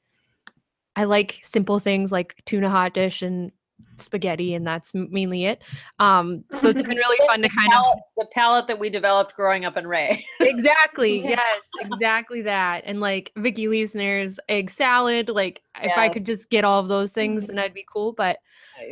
[0.97, 3.51] I like simple things like tuna hot dish and
[3.97, 5.63] spaghetti and that's mainly it.
[5.99, 7.85] Um so it's been really fun to kind of
[8.17, 10.25] the palate that we developed growing up in Ray.
[10.41, 11.31] exactly Yeah.
[11.31, 16.65] yes exactly that and like vicky leesner's egg salad like if i could just get
[16.65, 18.39] all of those things then i'd be cool but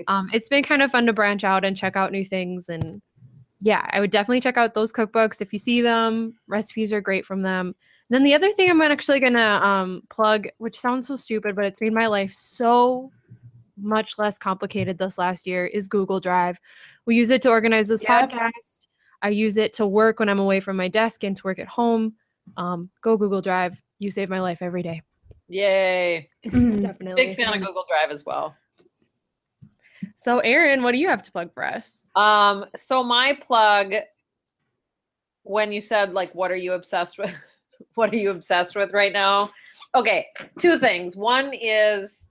[0.09, 3.03] um it's been kind of fun to branch out and check out new things and
[3.61, 7.27] yeah i would definitely check out those cookbooks if you see them recipes are great
[7.27, 7.75] from them
[8.13, 11.81] then the other thing i'm actually gonna um plug which sounds so stupid but it's
[11.81, 13.11] made my life so
[13.81, 16.59] much less complicated this last year is google drive
[17.07, 18.31] we use it to organize this Yep.
[18.31, 18.87] podcast
[19.23, 21.69] I use it to work when I'm away from my desk and to work at
[21.69, 22.15] home.
[22.57, 23.81] Um, go Google Drive.
[24.01, 25.01] You save my life every day.
[25.49, 26.29] Yay.
[26.43, 27.15] Definitely.
[27.15, 28.57] Big fan of Google Drive as well.
[30.17, 32.01] So, Erin, what do you have to plug for us?
[32.17, 33.95] Um, so my plug,
[35.45, 37.33] when you said like, what are you obsessed with?
[37.95, 39.51] what are you obsessed with right now?
[39.95, 40.27] Okay,
[40.59, 41.17] two things.
[41.17, 42.29] One is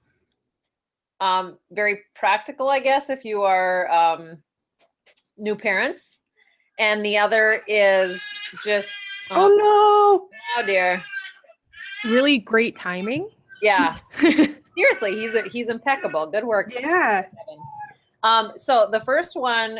[1.19, 4.37] um, very practical, I guess, if you are um,
[5.37, 6.23] new parents,
[6.79, 8.21] and the other is
[8.63, 8.93] just
[9.29, 11.03] oh no oh dear,
[12.05, 13.29] Really great timing.
[13.61, 13.97] yeah.
[14.19, 16.25] Seriously, he's a, he's impeccable.
[16.27, 17.25] Good work, yeah
[18.23, 19.79] Um, so the first one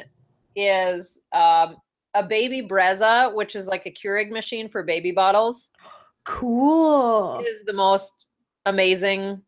[0.55, 1.77] is um,
[2.13, 5.71] a baby Brezza, which is like a Keurig machine for baby bottles.
[6.25, 8.27] cool It is the most
[8.65, 9.41] amazing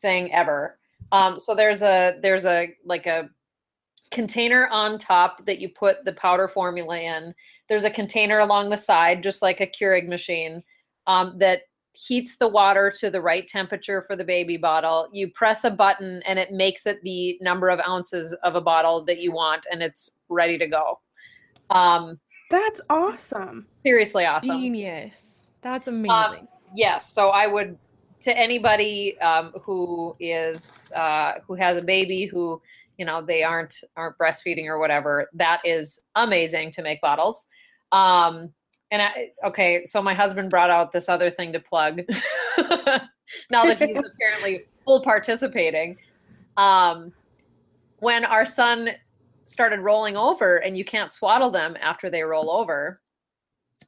[0.00, 0.78] thing ever.
[1.12, 3.28] Um, so there's a there's a like a
[4.10, 7.34] container on top that you put the powder formula in.
[7.68, 10.62] There's a container along the side, just like a Keurig machine,
[11.06, 11.62] um, that
[11.92, 15.08] heats the water to the right temperature for the baby bottle.
[15.12, 19.04] You press a button and it makes it the number of ounces of a bottle
[19.06, 21.00] that you want, and it's ready to go.
[21.70, 22.18] Um,
[22.50, 24.60] that's awesome seriously awesome.
[24.60, 25.46] Genius.
[25.62, 26.46] That's amazing.
[26.74, 27.76] yes so i would
[28.20, 32.60] to anybody um, who is uh, who has a baby who
[32.98, 37.46] you know they aren't aren't breastfeeding or whatever that is amazing to make bottles
[37.92, 38.52] um
[38.90, 42.00] and I, okay so my husband brought out this other thing to plug
[42.58, 45.96] now that he's apparently full participating
[46.56, 47.12] um
[47.98, 48.90] when our son
[49.46, 53.00] started rolling over and you can't swaddle them after they roll over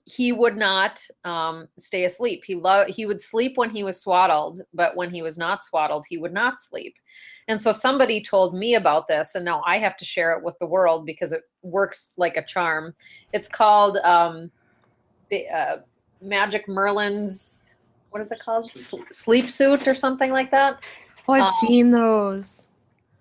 [0.05, 2.45] he would not um, stay asleep.
[2.45, 6.07] He loved he would sleep when he was swaddled, but when he was not swaddled,
[6.09, 6.95] he would not sleep.
[7.47, 10.59] And so somebody told me about this, and now I have to share it with
[10.59, 12.95] the world because it works like a charm.
[13.33, 14.51] It's called um,
[15.53, 15.79] uh,
[16.21, 17.65] Magic Merlin's
[18.11, 18.71] what is it called?
[19.11, 20.85] Sleep suit or something like that.
[21.29, 22.67] oh, I've um, seen those.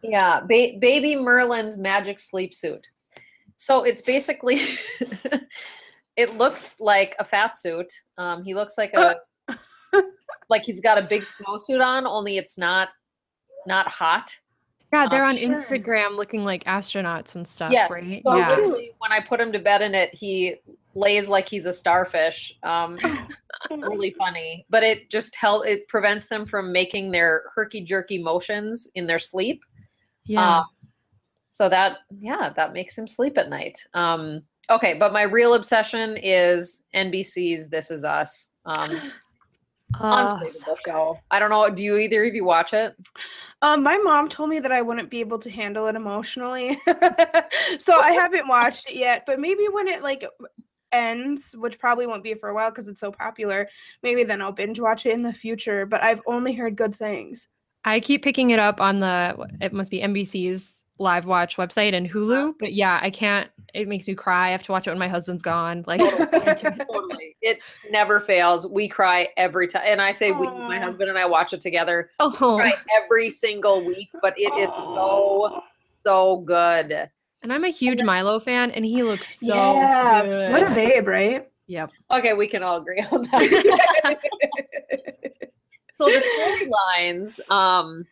[0.02, 2.88] Yeah, ba- baby Merlin's magic sleep suit.
[3.58, 4.60] So it's basically,
[6.16, 7.92] it looks like a fat suit.
[8.18, 9.18] Um, he looks like a,
[10.50, 12.90] like he's got a big snowsuit on, only it's not,
[13.66, 14.32] not hot.
[14.94, 15.62] Yeah, they're uh, on sure.
[15.62, 17.90] Instagram looking like astronauts and stuff, yes.
[17.90, 18.22] right?
[18.26, 18.50] So yeah.
[18.50, 20.56] literally, when I put him to bed in it, he
[20.96, 22.54] lays like he's a starfish.
[22.64, 22.98] Um,
[23.72, 28.88] really funny, but it just help it prevents them from making their herky jerky motions
[28.96, 29.62] in their sleep.
[30.28, 30.60] Yeah.
[30.60, 30.66] Um,
[31.50, 33.84] so that yeah, that makes him sleep at night.
[33.94, 38.52] Um, okay, but my real obsession is NBC's This Is Us.
[38.66, 38.92] Um,
[40.00, 41.20] Uh, unbelievable show.
[41.32, 41.70] I don't know.
[41.70, 42.96] Do you either of you watch it?
[43.62, 46.80] Um, my mom told me that I wouldn't be able to handle it emotionally,
[47.80, 49.24] so I haven't watched it yet.
[49.26, 50.26] But maybe when it like
[50.92, 53.68] ends, which probably won't be for a while because it's so popular,
[54.04, 55.86] maybe then I'll binge watch it in the future.
[55.86, 57.48] But I've only heard good things.
[57.88, 62.10] I keep picking it up on the it must be NBC's live watch website and
[62.10, 63.50] Hulu, but yeah, I can't.
[63.74, 64.48] It makes me cry.
[64.48, 65.86] I have to watch it when my husband's gone.
[65.88, 66.26] Like, oh,
[66.56, 67.38] totally.
[67.42, 67.60] It
[67.90, 68.68] never fails.
[68.68, 69.84] We cry every time.
[69.86, 72.10] And I say we, my husband and I watch it together.
[72.20, 75.62] oh, Cry every single week, but it is so,
[76.04, 77.10] so good.
[77.44, 80.52] and I'm a huge Milo fan, and he looks so yeah, good.
[80.52, 81.48] what a babe, right?
[81.68, 81.92] Yep.
[82.12, 84.18] Okay, we can all agree on that.
[85.98, 86.24] so the
[87.00, 88.06] storylines, um,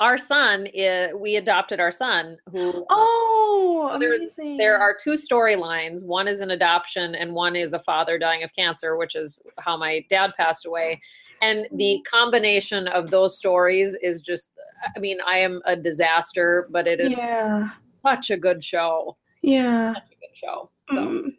[0.00, 4.56] our son, is, we adopted our son who oh, So amazing.
[4.56, 6.02] there are two storylines.
[6.04, 9.76] One is an adoption, and one is a father dying of cancer, which is how
[9.76, 11.00] my dad passed away.
[11.42, 14.52] And the combination of those stories is just,
[14.96, 17.70] I mean, I am a disaster, but it is yeah,
[18.06, 19.16] such a good show.
[19.42, 20.70] yeah, Such a good show.
[20.90, 21.36] So mm,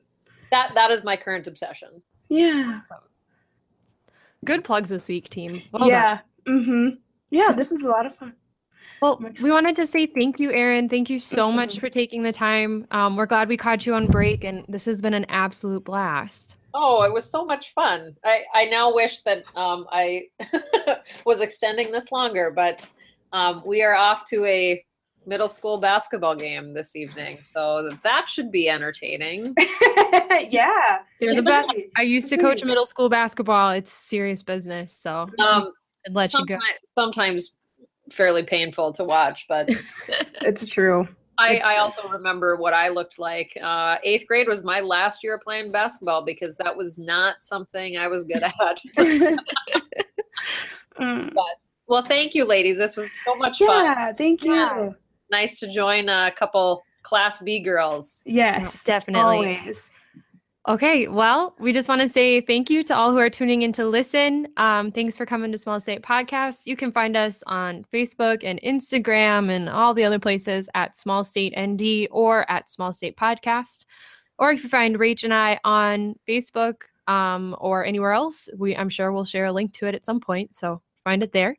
[0.51, 2.03] that that is my current obsession.
[2.29, 2.81] yeah,
[4.43, 5.61] Good plugs this week, team.
[5.71, 5.89] Well done.
[5.89, 6.19] yeah.
[6.47, 6.89] Mm-hmm.
[7.29, 8.33] Yeah, this is a lot of fun.
[9.01, 10.87] Well, we wanted to just say thank you, Erin.
[10.87, 11.79] Thank you so much Mhm.
[11.81, 12.87] for taking the time.
[12.91, 16.55] Um, we're glad we caught you on break, and this has been an absolute blast.
[16.73, 18.15] Oh, it was so much fun.
[18.23, 20.23] I, I now wish that um, I
[21.25, 22.89] was extending this longer, but
[23.33, 24.83] um, we are off to a
[25.25, 27.39] middle school basketball game this evening.
[27.43, 29.55] So that should be entertaining.
[30.49, 30.99] yeah.
[31.19, 31.69] They're the best.
[31.69, 31.91] Absolutely.
[31.97, 33.71] I used to coach middle school basketball.
[33.71, 35.71] It's serious business, so Um,
[36.05, 36.55] I'd let you go.
[36.55, 37.55] sometimes, sometimes
[38.11, 39.69] fairly painful to watch, but
[40.41, 41.07] It's true.
[41.39, 43.57] I, I also remember what I looked like.
[43.61, 48.07] Uh, eighth grade was my last year playing basketball because that was not something I
[48.07, 48.79] was good at.
[50.99, 51.33] Mm.
[51.87, 52.77] well, thank you, ladies.
[52.77, 53.85] This was so much fun.
[53.85, 54.95] Yeah, thank you.
[55.29, 55.37] Yeah.
[55.39, 58.23] Nice to join a couple Class B girls.
[58.25, 59.21] Yes, definitely.
[59.21, 59.91] Always.
[60.65, 63.73] Okay, well, we just want to say thank you to all who are tuning in
[63.73, 64.47] to listen.
[64.55, 66.61] Um, thanks for coming to Small State Podcast.
[66.65, 71.25] You can find us on Facebook and Instagram and all the other places at Small
[71.25, 73.85] State ND or at Small State Podcast.
[74.39, 78.89] Or if you find Rach and I on Facebook um, or anywhere else, we I'm
[78.89, 80.55] sure we'll share a link to it at some point.
[80.55, 81.57] So find it there.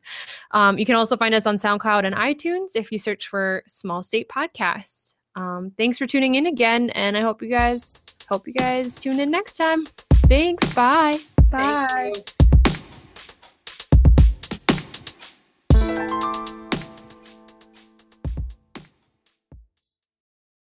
[0.52, 4.02] Um, you can also find us on SoundCloud and iTunes if you search for Small
[4.02, 5.14] State Podcasts.
[5.36, 9.20] Um, thanks for tuning in again, and I hope you guys hope you guys tune
[9.20, 9.84] in next time.
[10.28, 10.72] Thanks.
[10.74, 11.18] Bye.
[11.50, 12.12] Bye.
[12.16, 12.43] you.